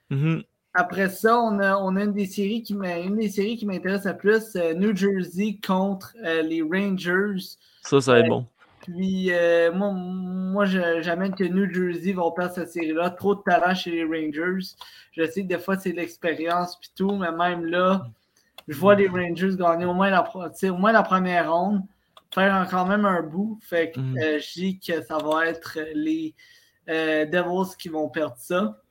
[0.10, 0.44] Mhm.
[0.74, 4.96] Après ça, on a, on a une des séries qui m'intéresse le plus, euh, New
[4.96, 7.36] Jersey contre les Rangers.
[7.84, 8.48] Ça, ça va être bon.
[8.84, 13.10] Puis euh, moi, moi j'amène que New Jersey vont perdre cette série-là.
[13.12, 14.76] Trop de talent chez les Rangers.
[15.14, 18.06] Je sais que des fois c'est l'expérience puis tout, mais même là,
[18.68, 21.82] je vois les Rangers gagner au moins la, au moins la première ronde,
[22.34, 23.58] faire quand même un bout.
[23.62, 24.18] Fait que Mhm.
[24.18, 26.36] euh, je dis que ça va être les
[26.90, 28.82] euh, Devils qui vont perdre ça.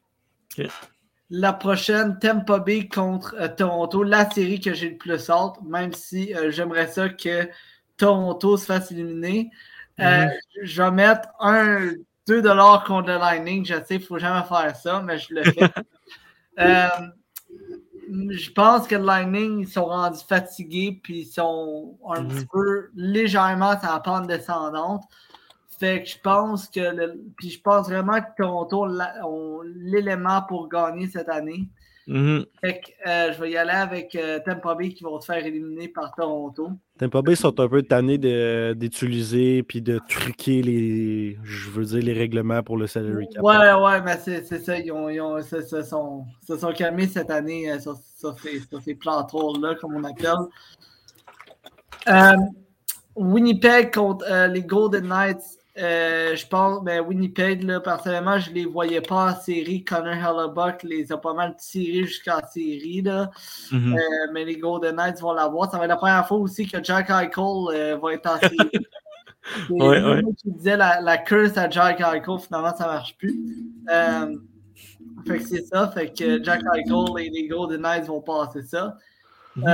[1.29, 6.33] La prochaine Tampa Bay contre Toronto, la série que j'ai le plus hâte, même si
[6.51, 7.49] j'aimerais ça que
[7.97, 9.51] Toronto se fasse éliminer.
[10.03, 10.29] Euh,
[10.63, 11.93] Je vais mettre un
[12.27, 12.43] 2
[12.87, 13.65] contre le Lightning.
[13.65, 15.61] Je sais, il ne faut jamais faire ça, mais je le fais.
[16.59, 16.87] Euh,
[18.31, 22.29] je pense que le Lightning, ils sont rendus fatigués, puis ils sont un Mhm.
[22.29, 25.03] petit peu légèrement sur la pente descendante.
[25.81, 28.87] Fait que je pense que le- puis je pense vraiment que Toronto
[29.65, 31.69] l'élément pour gagner cette année.
[32.09, 32.47] Mhm.
[32.61, 35.45] Fait que euh, je vais y aller avec euh, Tampa Bay qui vont se faire
[35.45, 36.71] éliminer par Toronto.
[36.99, 38.19] Tampa Bay sont un peu tannés
[38.75, 43.43] d'utiliser puis de truquer les, je veux dire, les règlements pour le salary cap.
[43.43, 44.79] Ouais, ouais, mais c'est ça.
[44.79, 48.39] Ils, ont, ils ont- se, se sont, se sont calmés cette année euh, sur, sur
[48.41, 49.27] ces, sur ces plans
[49.61, 50.33] là comme on appelle.
[52.09, 52.37] Euh,
[53.15, 55.59] Winnipeg contre les Golden Knights.
[55.79, 59.85] Euh, je pense, ben Winnipeg, là, personnellement, je les voyais pas en série.
[59.85, 63.01] Connor Hellebuck les a pas mal tirés jusqu'en série.
[63.01, 63.31] Là.
[63.71, 63.95] Mhm.
[63.95, 63.99] Euh,
[64.35, 65.71] mais les Golden Knights vont l'avoir.
[65.71, 68.57] Ça va être la première fois aussi que Jack Eichel euh, va être en série.
[69.69, 70.23] Ouais, ouais.
[70.41, 73.67] qui disait la, la curse à Jack Eichel, finalement, ça marche plus.
[73.89, 75.89] Fait que c'est ça.
[75.89, 78.97] Fait que Jack Eichel et les Golden Knights vont passer ça.
[79.57, 79.67] Mhm.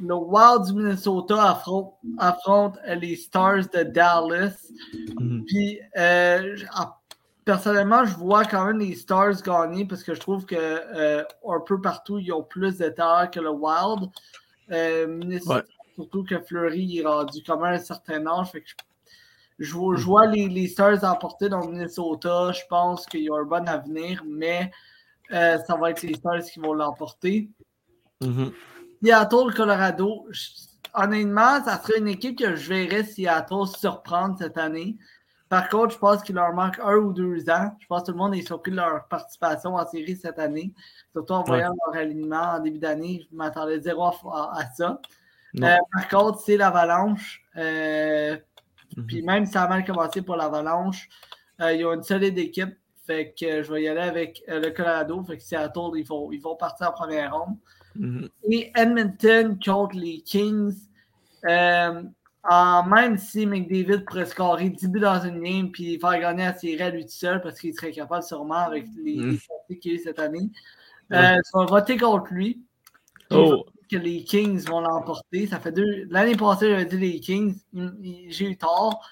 [0.00, 4.56] Le Wild du Minnesota affronte, affronte les Stars de Dallas.
[5.18, 5.44] Mhm.
[5.46, 6.56] Puis, euh,
[7.44, 11.60] personnellement, je vois quand même les Stars gagner parce que je trouve que euh, un
[11.60, 14.10] peu partout, ils ont plus de talent que le Wild.
[14.70, 15.62] Euh, Minnesota, Ouais.
[15.94, 18.50] Surtout que Fleury est rendu quand même un certain âge.
[18.50, 18.70] Fait que
[19.58, 22.50] je, je vois, je vois les, les Stars emporter dans le Minnesota.
[22.52, 24.70] Je pense qu'ils ont un bon avenir, mais
[25.30, 27.50] ça va être les Stars qui vont l'emporter.
[28.22, 28.52] Mhm.
[29.02, 30.48] Seattle, Colorado, je-
[30.94, 34.96] honnêtement, ça serait une équipe que je verrais Seattle surprendre cette année.
[35.48, 37.76] Par contre, je pense qu'il leur manque un ou deux ans.
[37.80, 40.72] Je pense que tout le monde est surpris de leur participation en série cette année.
[41.12, 43.26] Surtout en voyant leur alignement en début d'année.
[43.30, 44.98] Je m'attendais zéro à, à- à ça.
[45.62, 47.42] Euh, par contre, c'est l'Avalanche.
[47.56, 48.36] Euh,
[48.96, 49.06] Mhm.
[49.06, 51.08] Puis même si ça a mal commencé pour l'Avalanche,
[51.62, 52.76] euh, ils ont une solide équipe.
[53.06, 55.22] Fait que je vais y aller avec euh, le Colorado.
[55.24, 57.56] Fait que Seattle, ils vont, ils vont partir en première ronde
[58.48, 60.74] Et Edmonton contre les Kings.
[61.46, 62.02] Euh,
[62.44, 66.44] en- même si McDavid pourrait scorer 10 buts dans une game puis faire gagner
[66.80, 69.30] à lui tout seul parce qu'il serait capable sûrement avec les, Mm.
[69.30, 70.50] les sorties qu'il a eu cette année.
[71.10, 71.16] Ouais.
[71.18, 72.62] Euh, je vais voter contre lui.
[73.30, 73.64] Oh.
[73.90, 75.46] que les Kings vont l'emporter.
[75.46, 76.06] Ça fait deux.
[76.10, 77.58] L'année passée, j'avais dit les Kings.
[78.28, 79.06] J'ai eu tort.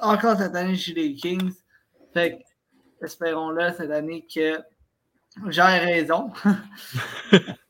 [0.00, 1.52] Encore cette année, j'ai les Kings.
[2.12, 2.38] Fait
[3.00, 4.58] que, espérons-le cette année que
[5.48, 6.30] j'ai raison.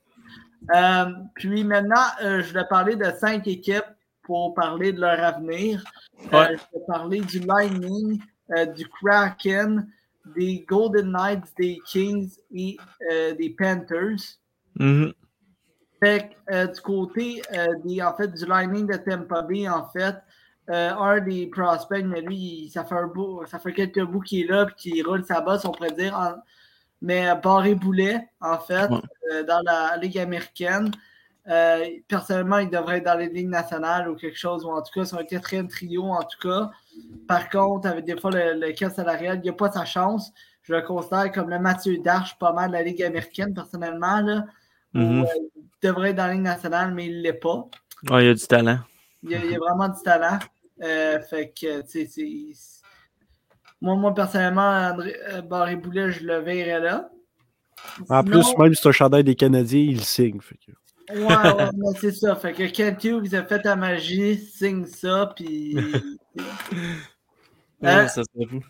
[0.74, 1.04] Euh,
[1.34, 3.84] puis maintenant, euh, je vais parler de cinq équipes
[4.22, 5.84] pour parler de leur avenir.
[6.32, 8.20] Euh, je vais parler du Lightning,
[8.74, 9.88] du Kraken,
[10.34, 12.76] des Golden Knights, des Kings et
[13.10, 14.38] des Panthers.
[14.78, 15.12] Mhm.
[16.02, 17.42] Fait que, euh, du côté
[17.84, 20.16] des, en fait, du Lightning de Tampa Bay, en fait,
[20.68, 24.48] un des prospects, mais lui, ça fait, un bout, ça fait quelques bouts qu'il est
[24.48, 26.14] là et qu'il roule sa bosse, on pourrait dire.
[26.18, 26.40] en-
[27.02, 29.00] mais Barré Boulet, en fait, Ouais.
[29.32, 30.90] euh, dans la Ligue américaine.
[31.48, 34.92] Euh, personnellement, il devrait être dans les ligues nationales ou quelque chose, ou en tout
[34.92, 36.70] cas, sur un quatrième trio, en tout cas.
[37.28, 40.32] Par contre, avec des fois le, le cas salarial, il n'a pas sa chance.
[40.62, 44.20] Je le considère comme le Mathieu Darche, pas mal de la Ligue américaine, personnellement.
[44.22, 44.44] Là,
[44.94, 45.22] où, Mhm.
[45.22, 47.68] euh, il devrait être dans la Ligue nationale, mais il ne l'est pas.
[48.10, 48.78] Ouais, il y a du talent.
[49.22, 50.38] Il y a, il a vraiment du talent.
[50.80, 52.75] Fait que, tu sais,
[53.80, 57.10] Moi, moi, personnellement, André euh, Barré-Boulet, je le verrais là.
[58.08, 60.40] En Sinon- plus, même si c'est un chandail des Canadiens, il signe.
[60.40, 60.72] fait que-
[61.14, 62.34] Ouais, ouais, mais c'est ça.
[62.34, 65.76] Fait que Kent Hughes a fait ta magie, signe ça, puis.
[67.82, 68.60] Ouais, Euh, ça serait fou.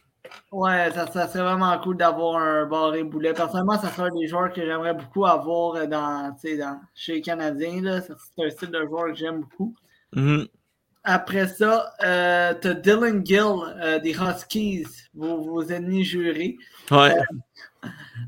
[0.51, 3.33] Ouais, ça, ça serait vraiment cool d'avoir un barré boulet.
[3.33, 7.15] Personnellement, ça serait un des joueurs que j'aimerais beaucoup avoir dans, tu sais, dans, chez
[7.15, 8.01] les Canadiens.
[8.03, 9.75] C'est un style de joueur que j'aime beaucoup.
[10.15, 10.47] Mhm.
[11.09, 14.85] Après ça, euh, t'as Dylan Gill euh, des Huskies,
[15.15, 16.57] vos, vos ennemis jurés.
[16.91, 17.15] Ouais.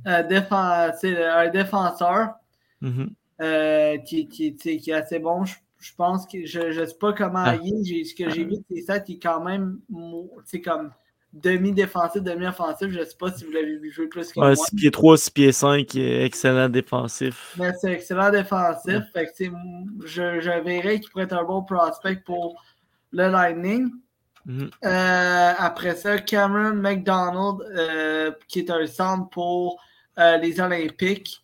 [0.06, 2.34] Euh, c'est un défenseur
[2.80, 3.10] Mhm.
[3.40, 5.44] euh, qui, qui, tu qui est assez bon.
[5.44, 7.56] Je, je pense que je ne sais pas comment Ah.
[7.60, 8.04] il est.
[8.04, 10.92] Ce que j'ai vu ses stats, il est quand même tu sais, comme
[11.32, 12.88] demi-défensif, demi-offensif.
[12.90, 14.56] Je ne sais pas si vous l'avez vu jouer plus que Ouais, moi.
[14.56, 17.54] 6 pieds 3, 6 pieds 5, excellent défensif.
[17.58, 19.02] Mais c'est excellent défensif.
[19.12, 19.44] Fait que,
[20.04, 22.62] je, je verrais qu'il pourrait être un bon prospect pour
[23.12, 23.90] le Lightning.
[24.46, 24.70] Mhm.
[24.84, 29.82] Euh, après ça, Cameron McDonald, euh, qui est un centre pour
[30.18, 31.42] euh, les Olympiques.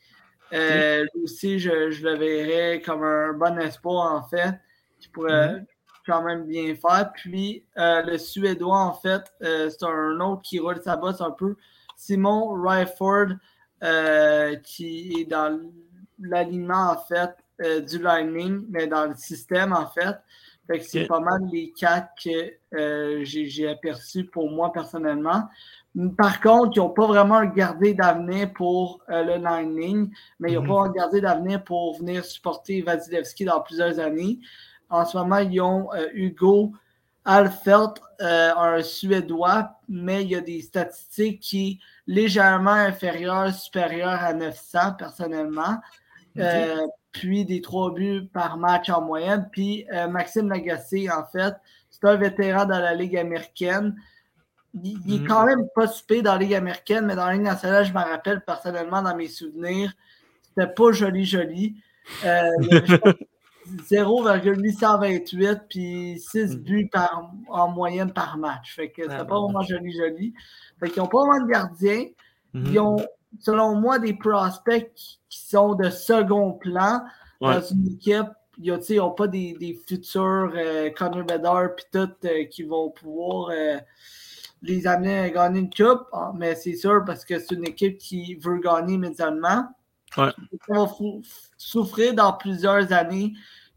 [0.51, 4.55] Lui aussi, je, je le verrais comme un bon espoir, en fait,
[5.01, 5.65] qui pourrait
[6.07, 7.11] quand même bien faire.
[7.15, 11.31] Puis, euh, le Suédois, en fait, euh, c'est un autre qui roule sa bosse un
[11.31, 11.57] peu.
[11.97, 13.35] Simon Ryford
[13.83, 15.61] euh, qui est dans
[16.21, 17.35] l'alignement, en fait,
[17.87, 20.17] du Lightning, mais dans le système, en fait.
[20.67, 25.45] Fait que c'est pas mal les quatre que j'ai aperçus pour moi personnellement.
[26.19, 30.63] Par contre, ils n'ont pas vraiment regardé d'avenir pour euh, le Lightning, mais ils n'ont
[30.63, 30.69] Mhm.
[30.69, 34.41] pas regardé d'avenir pour venir supporter Vasilevski dans plusieurs années.
[34.91, 36.73] En ce moment, ils ont euh, Hugo
[37.25, 44.33] Alfelt, euh, un Suédois, mais il y a des statistiques qui légèrement inférieures, supérieures à
[44.35, 45.79] 900 personnellement.
[46.39, 49.49] Euh, puis des trois buts par match en moyenne.
[49.53, 51.55] Puis Maxime Lagacé, en fait,
[51.89, 53.95] c'est un vétéran dans la Ligue américaine.
[54.75, 55.25] Il, il Mhm.
[55.25, 57.93] est quand même pas super dans la Ligue américaine, mais dans la Ligue nationale, je
[57.93, 59.93] me rappelle personnellement dans mes souvenirs,
[60.43, 61.77] c'était pas joli, joli.
[62.25, 62.51] Euh,
[63.67, 66.63] il y avait, je pense, 0,828 puis 6 Mhm.
[66.63, 68.75] buts par, en moyenne par match.
[68.77, 70.35] Fait que c'était Ah, pas vraiment joli, joli.
[70.81, 72.07] Fait qu'ils n'ont pas vraiment de gardien.
[72.53, 72.67] Mhm.
[72.73, 72.97] Ils ont,
[73.41, 77.01] selon moi, des prospects qui sont de second plan
[77.41, 77.55] Ouais.
[77.55, 78.29] dans une équipe.
[78.59, 83.49] Ils n'ont pas des, des futurs euh, Connor Bedard puis tout euh, qui vont pouvoir
[83.51, 83.79] euh,
[84.63, 86.07] les amener à gagner une coupe.
[86.13, 89.65] Ah, mais c'est sûr parce que c'est une équipe qui veut gagner immédiatement.
[90.17, 90.31] Ouais.
[90.53, 91.23] Ils vont fou-
[91.57, 93.33] souffrir dans plusieurs années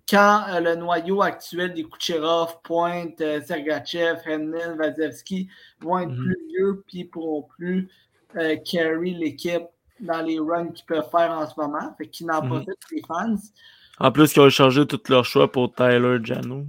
[0.10, 5.50] quand euh, le noyau actuel des Kucherov, Pointe, euh, Sergachev, Hennin, Vasilevski
[5.82, 6.16] vont être Mhm.
[6.26, 7.90] plus vieux puis ne pourront plus
[8.36, 9.64] euh, carry l'équipe
[10.00, 11.94] dans les runs qu'ils peuvent faire en ce moment.
[11.98, 13.36] Fait qu'ils n'en profitent les fans.
[14.00, 16.66] En plus, ils ont échangé tous leurs choix pour Tyler Jano.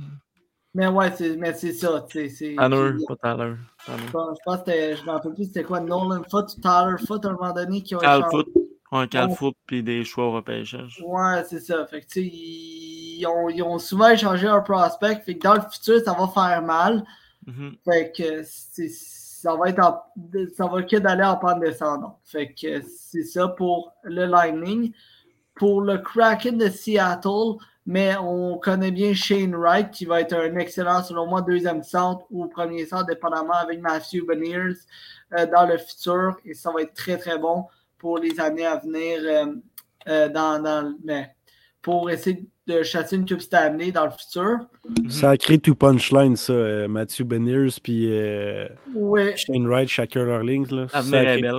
[0.75, 2.01] Mais ouais, c'est, mais c'est ça.
[2.11, 3.55] Tanner, puis, pas Tyler.
[3.85, 4.03] Tanner.
[4.07, 6.97] je pense je pense que je me rappelle plus c'était quoi, Nolan Foot ou Tyler
[7.07, 8.23] Foot à un moment donné qui ont échangé.
[8.31, 8.49] Foot.
[8.93, 9.35] Ouais, Cal Ouais.
[9.35, 11.03] Foot, puis des choix au repêchage.
[11.05, 11.87] Ouais, c'est ça.
[11.87, 15.21] Fait que, tu sais, ils, ont, ils ont souvent échangé un prospect.
[15.25, 17.05] Fait que dans le futur, ça va faire mal.
[17.47, 17.77] Mhm.
[17.85, 20.03] Fait que ça va être en-
[20.57, 22.19] ça va que d'aller en pente descendante.
[22.25, 24.93] Fait que c'est ça pour le Lightning.
[25.55, 30.55] Pour le Kraken de Seattle, mais on connaît bien Shane Wright qui va être un
[30.57, 34.77] excellent, selon moi, deuxième centre ou premier centre, dépendamment avec Matthew Beniers
[35.37, 36.37] euh, dans le futur.
[36.45, 37.65] Et ça va être très, très bon
[37.99, 39.47] pour les années à venir euh,
[40.09, 41.31] euh, dans, dans- mais
[41.83, 44.59] pour essayer de chasser une Coupe Stanley dans le futur.
[44.89, 45.11] Mhm.
[45.11, 46.53] Sacré tout punchline, ça.
[46.53, 48.69] euh, Matthew Beniers puis euh,
[49.37, 50.67] Shane Wright, chacun leur ligne.
[50.71, 50.87] Là.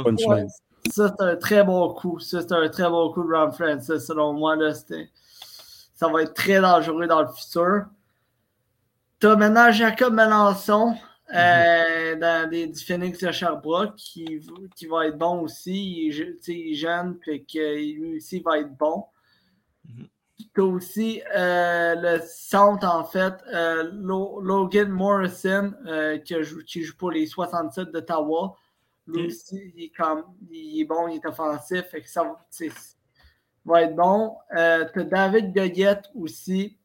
[0.04, 0.30] Punchline.
[0.44, 0.48] Ouais,
[0.92, 2.20] ça, c'est un très bon coup.
[2.20, 4.06] Ça, c'est un très bon coup de Ron Francis.
[4.06, 7.86] Selon moi, là, ça va être très dangereux dans le futur.
[9.20, 10.94] Tu as maintenant Jacob Melançon
[11.34, 14.42] euh, dans des, du Phoenix de Sherbrooke qui,
[14.76, 16.08] qui va être bon aussi.
[16.08, 19.06] Il il est jeune, puis que lui aussi va être bon.
[19.88, 20.08] Mhm.
[20.56, 25.74] Tu as aussi euh, le centre, en fait, euh, Lo- Logan Morrison,
[26.26, 28.56] qui, a qui joue pour les 67 d'Ottawa.
[29.06, 32.24] Lui aussi, il est, comme, il est bon, il est offensif, fait que ça
[33.66, 34.36] va, être bon.
[34.52, 36.79] Tu as David Goyette aussi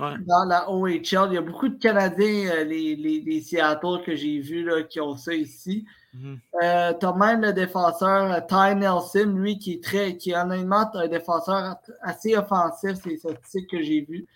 [0.00, 0.14] Ouais.
[0.26, 1.02] dans la OHL.
[1.02, 4.82] Il y a beaucoup de Canadiens, euh, les, les, les Seattle que j'ai vus là,
[4.82, 5.84] qui ont ça ici.
[6.14, 6.38] Mhm.
[6.62, 10.90] Euh, t'as même le défenseur euh, Ty Nelson, lui, qui est très, qui est honnêtement
[10.94, 14.26] un défenseur assez offensif, c'est ce type que j'ai vu,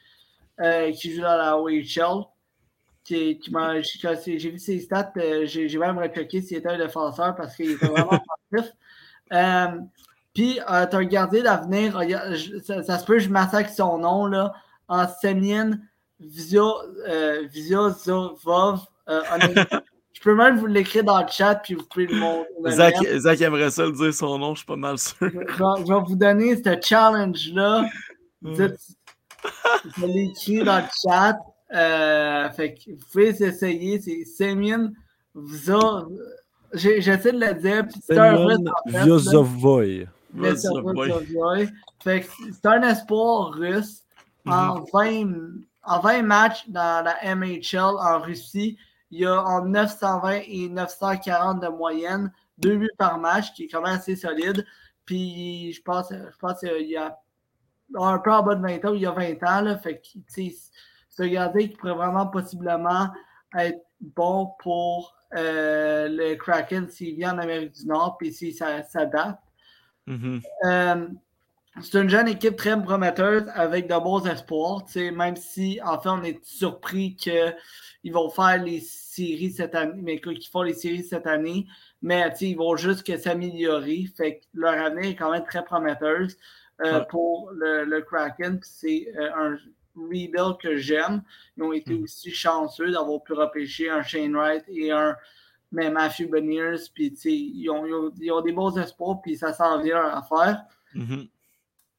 [0.94, 2.26] qui joue dans la OHL.
[3.02, 5.12] Qui, qui m'a- j'ai vu ses stats,
[5.44, 8.12] j'ai même rechecké s'il était un défenseur parce qu'il était vraiment
[8.52, 8.72] offensif.
[9.32, 9.66] Euh,
[10.34, 11.98] Puis, euh, t'as un gardien d'avenir,
[12.62, 14.52] ça se peut, je massacre son nom, là,
[14.88, 15.78] en Semien
[16.20, 16.72] Vizio,
[17.08, 17.42] euh.
[17.46, 19.20] Euh,
[20.12, 22.48] je peux même vous l'écrire dans le chat, puis vous pouvez le montrer.
[23.18, 25.16] Zach, aimerait ça le dire son nom, je suis pas mal sûr.
[25.20, 25.42] Je vais,
[25.86, 27.84] je vais vous donner ce challenge-là.
[28.42, 28.96] Dites-
[29.98, 31.38] Je l'ai écrit dans le chat.
[31.74, 34.00] Euh, fait que vous pouvez essayer.
[34.00, 34.92] C'est Semyon
[35.34, 36.06] Vza.
[36.72, 37.86] j'ai- J'essaie de le dire.
[37.90, 38.72] puis C'est un là.
[40.34, 41.68] Vyozovoy.
[42.02, 44.03] Fait que c'est un espoir russe.
[44.46, 44.84] En, Mhm.
[44.92, 48.76] 20, en 20 matchs dans la MHL en Russie,
[49.10, 53.68] il y a en 920 et 940 de moyenne, deux buts par match, qui est
[53.68, 54.66] quand même assez solide.
[55.06, 57.16] Puis je pense, je pense qu'il y a
[57.96, 59.60] un peu en bas de 20 ans, il y a 20 ans.
[59.60, 63.08] Là, fait que, c'est un gardien qui pourrait vraiment possiblement
[63.56, 68.82] être bon pour euh, le Kraken s'il vient en Amérique du Nord, puis s'il s'a-
[68.84, 69.40] s'adapte.
[70.06, 70.40] Mhm.
[70.64, 71.08] Euh,
[71.82, 74.84] c'est une jeune équipe très prometteuse avec de bons espoirs.
[74.96, 80.20] Même si, en fait, on est surpris qu'ils vont faire les séries cette année, mais
[80.20, 81.66] qu'ils font les séries cette année,
[82.02, 84.06] mais ils vont juste que s'améliorer.
[84.16, 86.36] Fait que leur avenir est quand même très prometteuse
[86.84, 87.06] euh, Ouais.
[87.08, 88.58] pour le, le Kraken.
[88.62, 89.56] C'est euh, un
[89.96, 91.22] rebuild que j'aime.
[91.56, 92.02] Ils ont été Mhm.
[92.02, 95.14] aussi chanceux d'avoir pu repêcher un Shane Wright et un
[95.72, 99.52] mais Matthew Beniers, puis ils ont, ils ont- ils ont des beaux espoirs, puis ça
[99.52, 100.62] s'en vient leur affaire.
[100.94, 101.26] Mhm.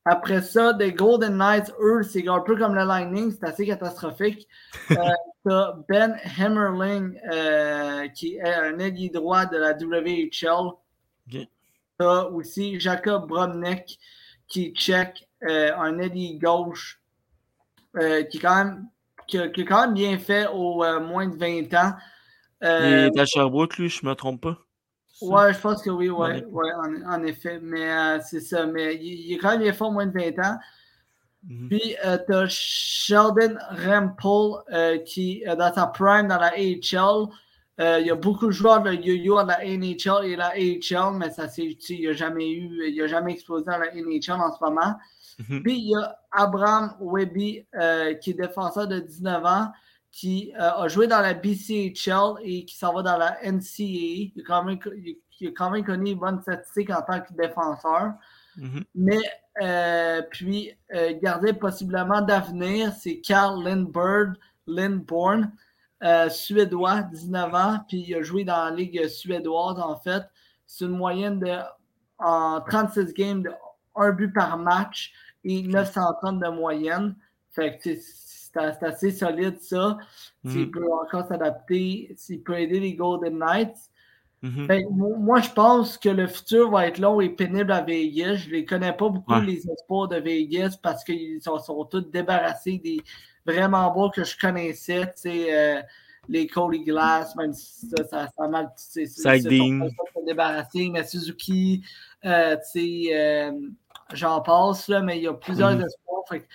[0.08, 4.48] Après ça, des Golden Knights, eux, c'est un peu comme le Lightning, c'est assez catastrophique.
[4.92, 5.10] Euh,
[5.44, 10.74] t'as Ben Hammerling, euh, qui est un ailier droit de la WHL.
[11.28, 11.48] Ok.
[11.98, 13.98] T'as aussi Jacob Bromnek,
[14.48, 17.02] qui est tchèque, euh, un ailier gauche,
[17.96, 18.88] euh, qui, est quand même,
[19.28, 21.94] qui, qui a quand même bien fait au moins de 20 ans.
[22.62, 24.65] Il est à Sherbrooke, lui, je me trompe pas.
[25.22, 26.72] Ouais, je pense que oui, ouais, Ouais.
[26.74, 27.60] en, en effet.
[27.62, 28.66] Mais euh, c'est ça.
[28.66, 30.58] Mais il, est quand même bien fort, moins de 20 ans.
[31.48, 31.70] Mhm.
[31.70, 37.28] Puis, euh, t'as Sheldon Rempel euh, qui est dans sa prime dans la AHL.
[37.82, 41.18] Euh, il y a beaucoup de joueurs de yo-yo dans la NHL et la AHL,
[41.18, 44.40] mais ça c'est, tu il n'a jamais eu, il a jamais explosé dans la NHL
[44.40, 44.96] en ce moment.
[45.40, 45.62] Mhm.
[45.64, 49.68] Puis il y a Abraham Webby, euh, qui est défenseur de 19 ans,
[50.16, 54.32] qui euh, a joué dans la BCHL et qui s'en va dans la NCAA.
[54.34, 57.34] Il a quand même, il- a quand même connu une bonne statistique en tant que
[57.34, 58.14] défenseur.
[58.56, 58.86] Mhm.
[58.96, 59.20] Mais
[59.62, 64.36] euh, puis, euh, garder possiblement d'avenir, c'est Carl Lindberg,
[64.68, 65.52] Lindborn,
[66.02, 70.24] euh, suédois, 19 ans, puis il a joué dans la Ligue suédoise, en fait.
[70.66, 71.58] C'est une moyenne de,
[72.20, 73.52] en 36 games, de
[73.96, 75.12] 1 but par match
[75.44, 77.18] et 930 de moyenne.
[77.52, 77.90] Fait que
[78.56, 79.98] c'est- assez solide, ça.
[80.46, 80.72] S'il Mhm.
[80.72, 83.78] peut encore s'adapter, s'il peut aider les Golden Knights.
[84.42, 84.68] Mhm.
[84.68, 88.36] Ben, mo- moi, je pense que le futur va être long et pénible à Vegas.
[88.36, 89.46] Je ne les connais pas beaucoup, Ouais.
[89.46, 93.00] les espoirs de Vegas, parce qu'ils sont, sont tous débarrassés des
[93.46, 95.12] vraiment bons que je connaissais.
[95.26, 95.82] Euh,
[96.28, 98.72] les Cody Glass, même si ça, ça, ça a mal.
[100.14, 101.84] pas débarrassés, mais Suzuki,
[102.26, 103.52] euh, euh,
[104.14, 105.82] j'en passe, là, mais il y a plusieurs Mhm.
[105.86, 106.24] espoirs.
[106.30, 106.48] Fait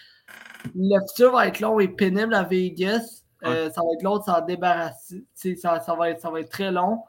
[0.75, 3.25] le futur va être long et pénible à Vegas.
[3.45, 5.25] Euh, ça va être long de s'en débarrasser.
[5.41, 7.03] Tu sais, Ça, ça, va être, ça va être très long.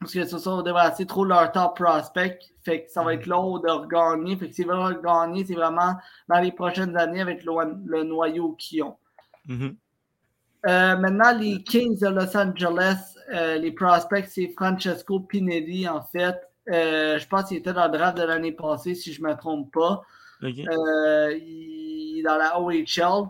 [0.00, 2.38] Parce que ce sont débarrassés trop de leur top prospect.
[2.62, 4.36] Fait que ça va être long de regagner.
[4.36, 5.94] Fait que s'ils veulent regagner, c'est vraiment
[6.28, 7.52] dans les prochaines années avec le,
[7.86, 8.96] le noyau qu'ils ont.
[9.46, 9.76] Mhm.
[10.66, 16.36] Euh, maintenant, les Kings de Los Angeles, euh, les prospects, c'est Francesco Pinelli, en fait.
[16.66, 19.72] Je pense qu'il était dans le draft de l'année passée, si je ne me trompe
[19.72, 20.02] pas.
[20.42, 21.38] Euh,
[22.16, 23.28] il est dans la OHL.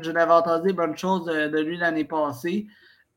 [0.00, 2.66] Je n'avais entendu bonne chose de, de lui l'année passée.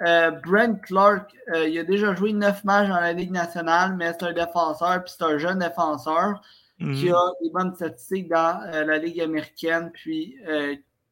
[0.02, 4.12] Euh, Brent Clark, euh, il a déjà joué neuf matchs dans la Ligue nationale, mais
[4.14, 6.42] c'est un défenseur, puis c'est un jeune défenseur
[6.80, 7.14] qui Mhm.
[7.14, 10.36] a des bonnes statistiques dans euh, la Ligue américaine, puis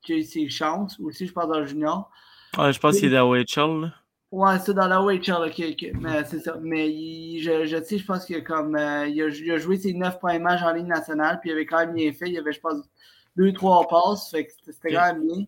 [0.01, 2.09] qui a eu ses chances aussi, je pense, dans le junior.
[2.57, 3.81] Ouais, je pense qu'il est à OHL.
[3.81, 3.93] là.
[4.31, 5.91] Ouais, c'est dans la OHL, ok, ok.
[6.01, 6.55] Mais c'est ça.
[6.61, 8.79] Mais il- je, je sais, je pense qu'il a comme il,
[9.21, 11.77] a, il a joué ses neuf premiers matchs en Ligue nationale, puis il avait quand
[11.79, 12.29] même bien fait.
[12.29, 12.77] Il avait, je pense,
[13.35, 14.29] deux, trois passes.
[14.31, 15.45] Fait que c'était quand même bien.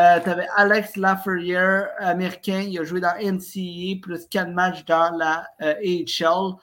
[0.00, 2.60] Euh, T'avais Alex Lafreniere, américain.
[2.66, 6.54] Il a joué dans NCAA, plus quatre matchs dans la euh, AHL,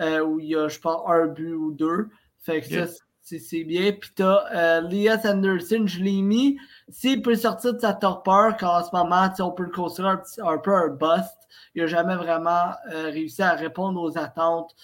[0.00, 2.08] euh, où il y a, je pense, un but ou deux.
[2.38, 3.92] Fait que ça, c'est bien.
[3.92, 6.58] Puis t'as euh, Elias Anderson, je l'ai mis.
[6.88, 10.16] S'il peut sortir de sa torpeur, qu'en ce moment, tu on peut le considérer un,
[10.16, 11.36] petit- un peu un bust.
[11.74, 14.74] Il n'a jamais vraiment euh, réussi à répondre aux attentes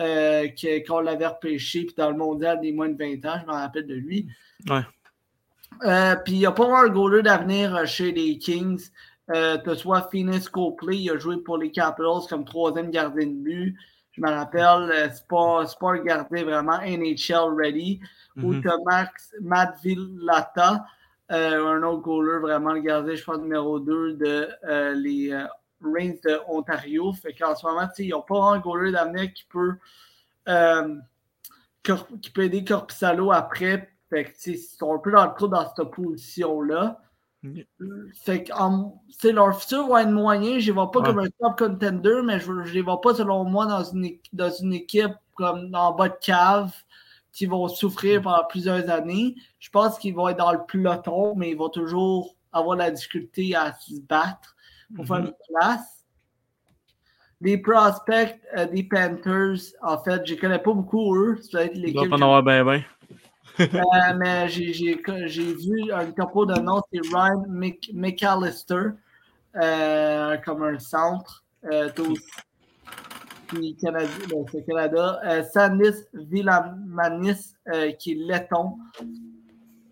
[0.00, 1.84] euh, que- qu'on l'avait repêché.
[1.84, 4.26] Puis dans le mondial des moins de 20 ans, je me rappelle de lui.
[4.68, 4.80] Ouais.
[5.84, 8.88] Euh, puis il n'y a pas un goaler d'avenir euh, chez les Kings.
[9.34, 13.26] Euh, tu as soit Phoenix Copley, il a joué pour les Capitals comme troisième gardien
[13.26, 13.76] de but.
[14.12, 18.00] Je me rappelle, euh, c'est pas, pas un gardien vraiment NHL ready.
[18.42, 18.62] Ou Mhm.
[18.62, 20.84] tu as Max, Matt Villata,
[21.28, 24.48] un autre goaler, vraiment le gardien, je pense, numéro 2 de
[24.94, 25.30] les
[25.82, 27.12] Reigns de Ontario.
[27.12, 29.76] Fait qu'en ce moment, ils n'ont pas un goaler d'avenir qui peut,
[30.48, 30.96] euh,
[32.22, 33.90] qui peut aider Corpissalo après.
[34.10, 37.00] Fait que, ils sont un peu dans le trou dans cette position-là.
[38.22, 40.58] Fait que, en- leur futur va être moyen.
[40.58, 41.06] Je ne les vois pas Ouais.
[41.06, 44.50] comme un top contender, mais je ne les vois pas, selon moi, dans une, dans
[44.50, 46.70] une équipe comme en bas de cave
[47.32, 49.36] qui vont souffrir pendant plusieurs années.
[49.58, 53.54] Je pense qu'ils vont être dans le peloton, mais ils vont toujours avoir la difficulté
[53.54, 54.54] à se battre
[54.96, 55.26] pour faire Mhm.
[55.26, 56.04] une place.
[57.40, 61.38] Les prospects euh, des Panthers, en fait, je ne connais pas beaucoup eux.
[61.50, 62.82] Peut-être Il l'équipe pas en avoir ben ben.
[63.60, 64.94] euh, mais j'ai-
[65.54, 68.90] vu un topo de nom, c'est Ryan Mc- McAllister,
[69.56, 71.44] euh, comme un centre.
[73.48, 75.42] Puis Canada, ben, c'est Canada.
[75.52, 77.54] Sandis Villamanis,
[77.98, 78.76] qui est letton.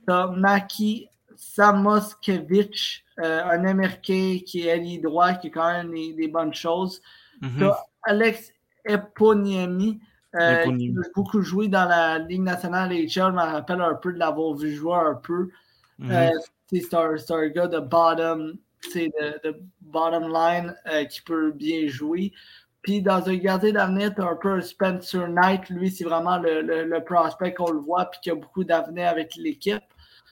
[0.07, 6.29] T'as Maki Samoskevich, un Américain qui est allié droit, qui a quand même des, des
[6.29, 7.01] bonnes choses.
[7.41, 7.71] Mhm.
[8.05, 8.53] Alex
[8.85, 10.01] Eponiemi,
[10.35, 13.09] euh, qui a beaucoup joué dans la Ligue nationale HL.
[13.09, 15.49] Je me rappelle un peu de l'avoir vu jouer un peu.
[15.99, 16.11] Mhm.
[16.11, 16.31] Euh,
[16.71, 22.33] c'est un, gars de bottom c'est de, de bottom line euh, qui peut bien jouer.
[22.83, 25.69] Puis dans un gardien d'avenir, tu as un peu Spencer Knight.
[25.69, 29.09] Lui, c'est vraiment le, le, le prospect qu'on le voit, puis qui a beaucoup d'avenir
[29.09, 29.83] avec l'équipe.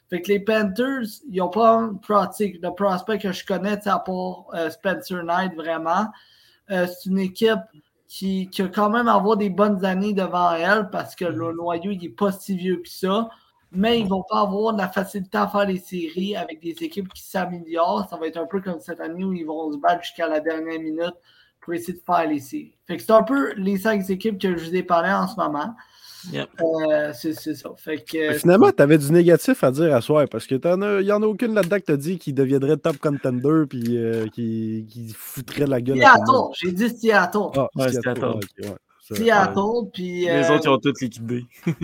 [0.09, 2.63] Fait que les Panthers, ils n'ont pas un pratique.
[2.63, 6.07] Le prospect que je connais, à part euh, Spencer Knight, vraiment.
[6.71, 7.61] Euh, c'est une équipe
[8.07, 11.91] qui, qui a quand même avoir des bonnes années devant elle parce que le noyau,
[11.91, 13.29] il n'est pas si vieux que ça.
[13.73, 16.85] Mais ils ne vont pas avoir de la facilité à faire les séries avec des
[16.85, 18.09] équipes qui s'améliorent.
[18.09, 20.39] Ça va être un peu comme cette année où ils vont se battre jusqu'à la
[20.39, 21.15] dernière minute
[21.61, 22.77] pour essayer de faire les séries.
[22.87, 25.35] Fait que c'est un peu les cinq équipes que je vous ai parlé en ce
[25.37, 25.75] moment.
[26.33, 26.49] Yep.
[26.61, 27.71] Euh, c'est c'est ça.
[27.77, 31.05] Fait que, Mais Finalement, tu avais du négatif à dire à soir parce que il
[31.05, 34.87] n'y en a aucune là-dedans que tu dit qui deviendrait top contender puis euh, qui,
[34.89, 35.99] qui foutrait la gueule.
[35.99, 37.39] Seattle, j'ai dit Seattle.
[37.57, 38.25] Ah, Ouais, Seattle, Seattle.
[38.25, 40.21] ok, ouais, ça- Seattle, puis.
[40.23, 41.45] Les euh, autres, ils ont tous liquidé.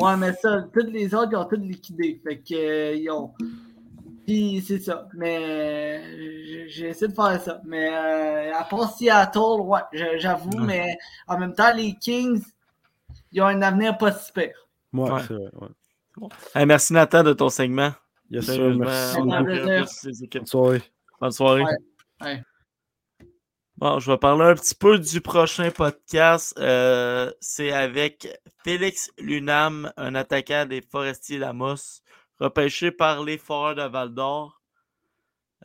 [0.00, 2.18] Ouais, mais ça, toutes les autres, ils ont toutes liquidé.
[2.24, 3.32] Fait que, euh, ils ont.
[4.26, 5.06] Puis c'est ça.
[5.14, 6.00] Mais
[6.68, 7.60] j'ai essayé de faire ça.
[7.66, 9.80] Mais euh, à part Seattle, ouais,
[10.16, 10.64] j'avoue, Ouais.
[10.66, 10.96] mais
[11.28, 12.40] en même temps, les Kings,
[13.32, 14.68] ils ont un avenir pas si pire.
[14.92, 15.20] Ouais, Ouais.
[15.26, 15.50] c'est vrai.
[16.18, 16.28] ouais.
[16.54, 17.92] Hey, merci Nathan de ton segment.
[18.30, 19.18] Yes, merci.
[19.20, 20.82] Bonne soirée.
[21.20, 21.62] Bonne soirée.
[21.62, 21.76] Ouais.
[22.20, 22.42] Ouais.
[23.76, 26.54] Bon, je vais parler un petit peu du prochain podcast.
[26.58, 28.28] Euh, c'est avec
[28.62, 32.00] Félix Lunam, un attaquant des Forestiers Lamos,
[32.38, 34.60] repêché par les Foreurs de Val d'Or.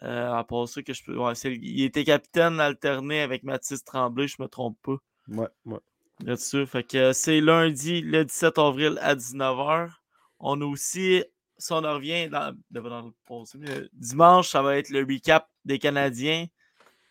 [0.03, 1.17] Euh, à part ça, que je peux.
[1.17, 4.95] ouais, il était capitaine alterné avec Mathis Tremblay, je me trompe pas.
[5.27, 5.79] Ouais, ouais.
[6.23, 6.65] Là-dessus.
[7.13, 9.91] C'est lundi, le 17 avril à 19h.
[10.39, 11.23] On a aussi,
[11.57, 13.13] si on en revient dans, dans- dans
[13.55, 16.47] le dimanche, ça va être le recap des Canadiens,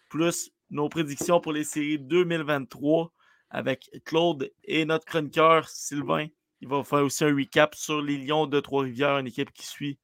[0.08, 3.12] plus nos prédictions pour les séries 2023
[3.50, 6.26] avec Claude et notre chroniqueur Sylvain.
[6.60, 9.98] Il va faire aussi un recap sur les Lions de Trois-Rivières, une équipe qui suit.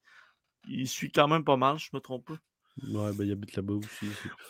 [0.69, 2.39] Il suit quand même pas mal, je me trompe pas.
[2.91, 4.07] Ouais, ben il habite là-bas aussi.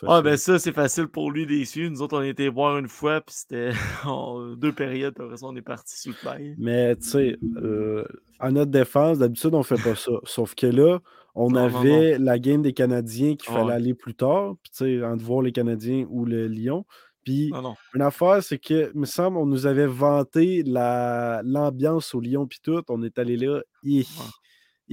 [0.07, 1.91] Ah, ben ça, c'est facile pour lui des suivre.
[1.91, 3.71] Nous autres, on été voir une fois, puis c'était
[4.05, 6.55] en deux périodes, puis après ça, on est parti sur le bail.
[6.57, 8.05] Mais tu sais, euh,
[8.39, 10.13] à notre défense, d'habitude, on fait pas ça.
[10.23, 10.99] Sauf que là,
[11.35, 13.73] on Non, non, avait la game des Canadiens qu'il fallait ouais.
[13.73, 16.85] aller plus tard, puis tu sais, entre voir les Canadiens ou le Lyon.
[17.25, 17.51] Puis
[17.93, 22.47] une affaire, c'est que, il me semble, on nous avait vanté la- l'ambiance au Lyon,
[22.47, 22.81] puis tout.
[22.89, 24.05] On est allé là, et,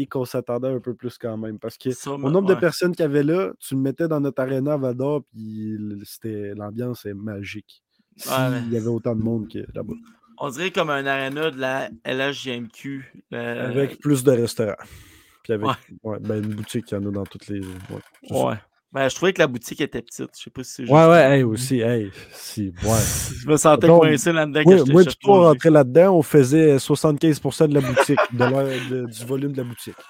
[0.01, 1.59] et qu'on s'attendait un peu plus quand même.
[1.59, 4.19] Parce que Ça, au nombre de personnes qu'il y avait là, tu le mettais dans
[4.21, 7.83] notre Val d'Or, puis c'était l'ambiance est magique.
[8.17, 9.95] S'il Ouais, mais- y avait autant de monde que là-bas.
[10.39, 13.13] On dirait comme un aréna de la LHGMQ.
[13.35, 14.75] euh, Avec plus de restaurants.
[15.43, 15.75] Puis avec Ouais.
[16.03, 17.61] ouais, ben, une boutique, il y en a dans toutes les.
[18.31, 18.55] Ouais.
[18.93, 20.31] Ben, je trouvais que la boutique était petite.
[20.37, 20.93] Je sais pas si c'est juste.
[20.93, 22.99] ouais, ouais, hey, aussi, hey, si, ouais.
[23.43, 24.63] Je me sentais coincé là-dedans.
[24.67, 25.47] J'étais moi on Roger.
[25.49, 29.95] rentrait là-dedans, on faisait 75% de la boutique, de de- du volume de la boutique.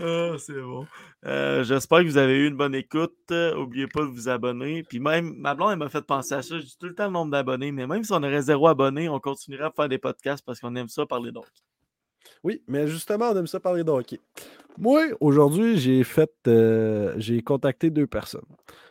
[0.00, 0.86] Ah, c'est bon.
[1.26, 3.14] Euh, J'espère que vous avez eu une bonne écoute.
[3.30, 4.82] Euh, Oubliez pas de vous abonner.
[4.82, 6.58] Puis même, ma blonde, elle m'a fait penser à ça.
[6.58, 9.20] Dis tout le temps le nombre d'abonnés, mais même si on aurait zéro abonné, on
[9.20, 11.48] continuerait à faire des podcasts parce qu'on aime ça parler d'hockey.
[12.44, 14.20] Oui, mais justement, on aime ça parler de hockey.
[14.78, 16.30] Moi, aujourd'hui, j'ai fait.
[16.48, 18.44] euh, j'ai contacté deux personnes.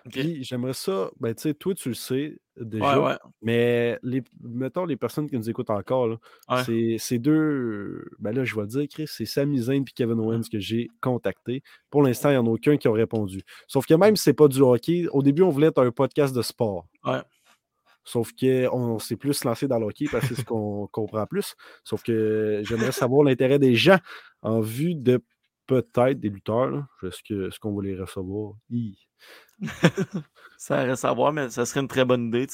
[0.09, 1.11] Puis j'aimerais ça.
[1.19, 2.99] Ben, tu sais, toi, tu le sais déjà.
[2.99, 3.17] Ouais, ouais.
[3.41, 6.15] Mais les, mettons les personnes qui nous écoutent encore, là,
[6.49, 6.63] Ouais.
[6.65, 8.03] c'est c'est deux.
[8.19, 10.87] Ben là, je vais le dire, Chris, c'est Sami Zayn et Kevin Owens que j'ai
[11.01, 11.61] contactés.
[11.91, 13.41] Pour l'instant, il n'y en a aucun qui a répondu.
[13.67, 16.35] Sauf que même si c'est pas du hockey, au début, on voulait être un podcast
[16.35, 16.87] de sport.
[17.05, 17.21] Ouais.
[18.03, 21.53] Sauf qu'on s'est plus lancé dans le hockey parce que c'est ce qu'on comprend plus.
[21.83, 23.99] Sauf que j'aimerais savoir l'intérêt des gens
[24.41, 25.21] en vue de
[25.71, 26.85] peut-être des lutteurs.
[27.03, 28.53] Est-ce que- est-ce qu'on va les recevoir?
[30.57, 32.47] Ça reste à voir, mais ça serait une très bonne idée.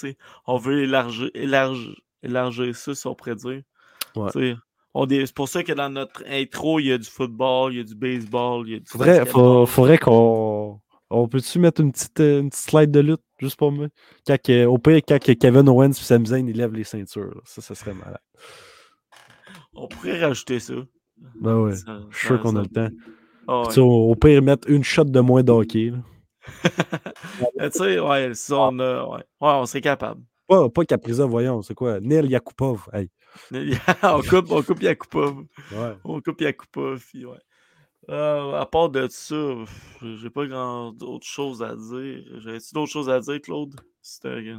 [0.45, 3.61] On veut élargir, élargir, élargir ça, si on pourrait dire.
[4.15, 4.29] Ouais.
[4.33, 7.83] C'est pour ça que dans notre intro, il y a du football, il y a
[7.83, 10.79] du baseball, il y a du Faudrait, faut- faudrait qu'on.
[11.09, 13.87] On peut-tu mettre une petite, euh, une petite slide de lutte juste pour moi?
[14.25, 14.37] Quand
[14.67, 17.33] au pire, quand Kevin Owens et Sami Zayn ils lèvent les ceintures.
[17.33, 17.41] là.
[17.45, 18.19] Ça, ça serait malade.
[19.73, 20.73] On pourrait rajouter ça.
[21.39, 21.75] Ben ouais.
[21.75, 22.89] Ça- Je suis sûr qu'on a le temps.
[23.47, 23.67] Ah ouais.
[23.67, 25.91] Tu sais, au, pire, mettre une shot de moins de hockey.
[25.91, 25.97] là.
[27.59, 29.03] Euh, Tu sais, ouais, ça, on a.
[29.05, 30.21] Ouais, Ouais, on serait capable.
[30.47, 31.99] Pas, pas Kaprizov, voyons, c'est quoi?
[31.99, 32.87] Neil Yakupov.
[32.93, 33.09] Hey.
[34.03, 35.43] on coupe, on coupe Yakupov.
[35.73, 35.93] Ouais.
[36.03, 37.03] On coupe Yakupov.
[37.09, 37.37] Puis ouais.
[38.09, 39.35] Euh, à part de ça,
[40.01, 42.21] j'ai pas grand d'autres choses à dire.
[42.39, 43.75] J'avais-tu d'autres choses à dire, Claude?
[44.01, 44.53] C'était.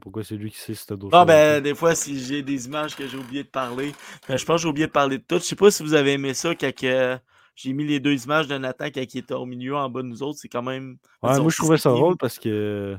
[0.00, 2.18] Pourquoi c'est lui qui sait si t'as d'autres Ah choses à ben, des fois, si
[2.18, 3.92] j'ai des images que j'ai oublié de parler,
[4.28, 5.36] ben, je pense que j'ai oublié de parler de tout.
[5.38, 7.18] Je sais pas si vous avez aimé ça quand que
[7.54, 10.08] j'ai mis les deux images de Nathan quand il était au milieu en bas de
[10.08, 10.38] nous autres.
[10.40, 10.98] C'est quand même.
[11.22, 12.96] Ouais, disons, moi, je trouvais ça drôle parce que.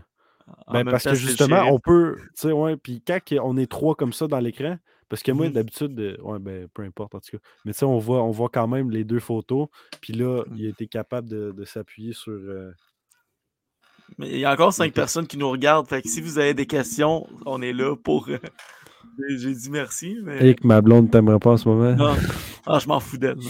[0.67, 2.15] en Ben, parce temps, que justement, on peut.
[2.35, 4.77] Tu sais, ouais, puis quand on est trois comme ça dans l'écran,
[5.09, 5.53] Parce que moi, Mhm.
[5.53, 7.43] d'habitude, euh, ouais, ben, peu importe en tout cas.
[7.63, 9.69] Mais tu sais, on voit, on voit quand même les deux photos.
[10.01, 10.57] Puis là, Mhm.
[10.57, 12.33] il a été capable de, de s'appuyer sur.
[12.33, 12.71] euh,
[14.17, 15.87] Mais il y a encore cinq personnes qui nous regardent.
[15.87, 18.27] Fait que si vous avez des questions, on est là pour.
[18.29, 18.37] euh,
[19.37, 20.49] J'ai dit merci, mais.
[20.49, 21.95] Et que ma blonde t'aimerait pas en ce moment.
[21.95, 22.15] Non.
[22.65, 23.37] Ah, je m'en fous d'elle.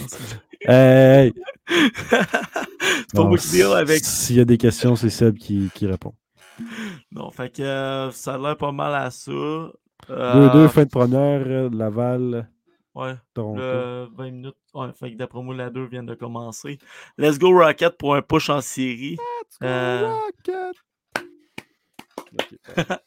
[0.66, 1.32] Hey!
[1.68, 4.04] c'est pas Non, moi qui deal avec.
[4.04, 6.14] S'il y a des questions, c'est Seb qui, qui répond.
[7.12, 9.30] Non, fait que euh, ça a l'air pas mal à ça.
[9.30, 9.72] 2-2,
[10.10, 12.48] Euh, fin de première, Laval,
[12.94, 13.60] Ouais, Toronto.
[13.60, 14.54] le 20 minutes.
[14.74, 16.78] Ouais, fait que d'après moi, la 2 vient de commencer.
[17.16, 19.16] Let's go Rocket pour un push en série.
[19.62, 20.76] Euh, Rocket!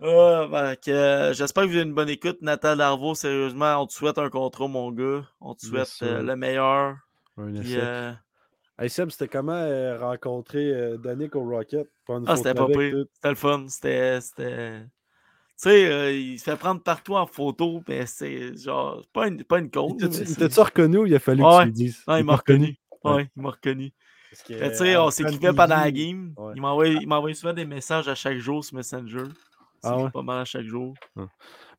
[0.00, 2.38] Ah, que, euh, J'espère que vous avez une bonne écoute.
[2.42, 5.24] Nathan Darvaux, sérieusement, on te souhaite un contrat, mon gars.
[5.40, 6.96] On te souhaite euh, le meilleur.
[7.38, 8.12] Un Puis, euh,
[8.78, 11.88] Hey Seb, c'était comment euh, rencontrer euh, Danick au Rocket?
[12.26, 13.04] Ah, c'était pas pire.
[13.14, 13.64] C'était le fun.
[13.68, 14.20] C'était.
[14.20, 14.88] c'était- Tu
[15.56, 19.00] sais, euh, il se fait prendre partout en photo, mais c'est genre.
[19.02, 19.96] c'est Pas une, pas une côte.
[20.00, 21.58] Il t'a- t'a-tu reconnu ou il a fallu que Ouais.
[21.60, 22.04] tu lui dises?
[22.06, 22.78] Non, il m'a reconnu.
[23.04, 23.12] Ouais.
[23.14, 23.92] Ouais, il m'a reconnu.
[24.30, 26.34] Tu sais, euh, on s'écrivait pendant la game.
[26.36, 26.54] ouais.
[27.00, 29.24] Il m'envoyait souvent des messages à chaque jour sur Messenger.
[29.82, 30.10] Ah C'est ouais?
[30.10, 30.94] pas mal à chaque jour.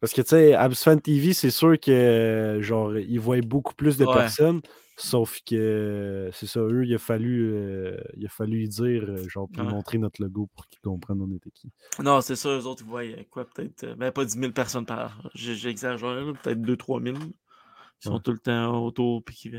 [0.02, 3.98] Parce que, tu sais, Abs Fan TV, c'est sûr que, genre, ils voient beaucoup plus
[3.98, 4.14] de Ouais.
[4.14, 4.62] personnes,
[4.96, 9.50] sauf que, c'est ça, eux, il a fallu, euh, il a fallu dire, euh, genre,
[9.52, 9.68] puis Ouais.
[9.68, 11.70] montrer notre logo pour qu'ils comprennent on était qui.
[12.02, 13.84] Non, c'est ça, eux autres, ils voyaient quoi, peut-être.
[13.84, 15.30] euh, Ben, pas 10 000 personnes par heure.
[15.36, 15.98] J'exagère,
[16.44, 17.18] peut-être 2-3 000.
[17.18, 19.22] Ils sont tout le temps autour.
[19.26, 19.52] Puis qui...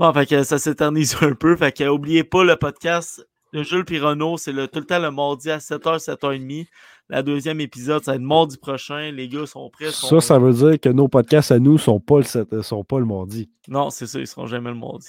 [0.00, 1.54] Bon, fait que ça s'éternise un peu.
[1.56, 3.22] Fait que, oubliez pas le podcast
[3.52, 4.38] de Jules Pironneau.
[4.38, 6.66] C'est le, tout le temps le mardi à 7h, 7h30.
[7.10, 9.10] La deuxième épisode, ça va être mardi prochain.
[9.12, 9.90] Les gars sont prêts.
[9.90, 12.82] Ça, sont- ça veut dire que nos podcasts à nous sont pas le, sept- sont
[12.82, 13.50] pas le mardi.
[13.68, 15.08] Non, c'est ça, ils seront jamais le mardi.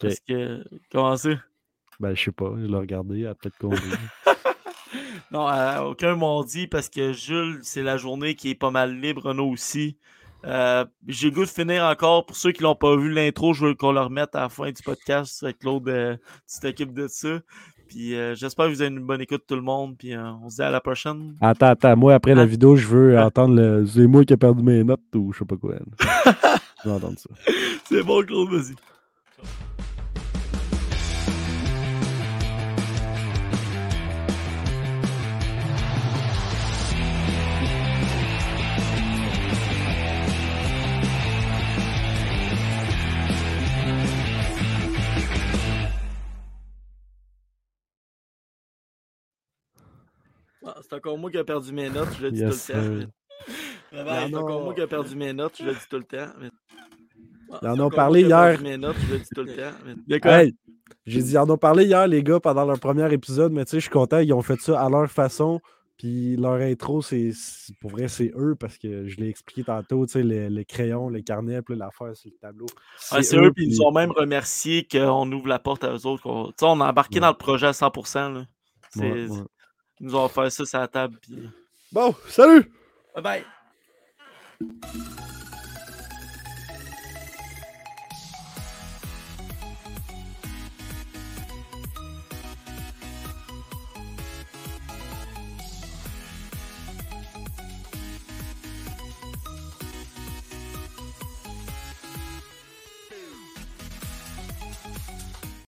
[0.00, 0.64] Parce que.
[0.90, 1.30] Comment ça?
[2.00, 3.70] Ben, je sais pas, je l'ai regardé, à peut-être qu'on
[5.30, 9.22] Non, euh, aucun mardi parce que Jules, c'est la journée qui est pas mal libre,
[9.26, 9.96] Renaud aussi.
[10.44, 12.26] Euh, J'ai le goût de finir encore.
[12.26, 14.70] Pour ceux qui l'ont pas vu, l'intro, je veux qu'on le remette à la fin
[14.70, 15.88] du podcast avec Claude.
[15.88, 16.16] Euh,
[16.52, 17.40] tu t'occupes de ça.
[17.88, 19.96] Puis euh, j'espère que vous avez une bonne écoute, tout le monde.
[19.98, 21.36] Puis euh, on se dit à la prochaine.
[21.40, 22.46] Attends, attends, moi, après la Ah.
[22.46, 23.26] vidéo, je veux Ah.
[23.26, 25.74] entendre le c'est moi qui ai perdu mes notes ou je sais pas quoi.
[26.84, 27.30] je veux entendre ça.
[27.84, 28.74] C'est bon, Claude, vas-y.
[50.64, 53.00] Ah, c'est encore moi qui ai perdu mes notes, je le dis Yes, tout le
[53.04, 53.08] temps.
[53.92, 56.32] en c'est encore moi qui ai perdu mes notes, je le dis tout le temps.
[56.40, 56.50] mais-
[57.52, 58.38] Ah, Ils en ont parlé hier.
[58.52, 59.76] perdu Mes notes, je le dis tout le temps.
[59.84, 60.20] mais-?
[60.24, 60.54] Hey,
[61.06, 63.72] j'ai dit, ils en ont parlé hier, les gars, pendant leur premier épisode, mais tu
[63.72, 65.60] sais, je suis content, ils ont fait ça à leur façon.
[65.98, 67.30] Puis leur intro, c'est
[67.80, 71.08] pour vrai, c'est eux, parce que je l'ai expliqué tantôt, tu sais, les, les crayons,
[71.10, 72.66] les carnets, puis l'affaire sur le tableau.
[72.96, 76.22] C'est eux, puis ils nous ont même remercié qu'on ouvre la porte à eux autres.
[76.48, 77.20] Tu sais, on a embarqué Ouais.
[77.20, 78.30] dans le projet à 100%.
[78.32, 78.44] Là.
[78.96, 79.26] Ouais.
[80.02, 81.16] Ils nous ont offert ça sur la table.
[81.22, 81.48] Puis...
[81.92, 82.70] Bon, salut!
[83.14, 83.44] Bye bye!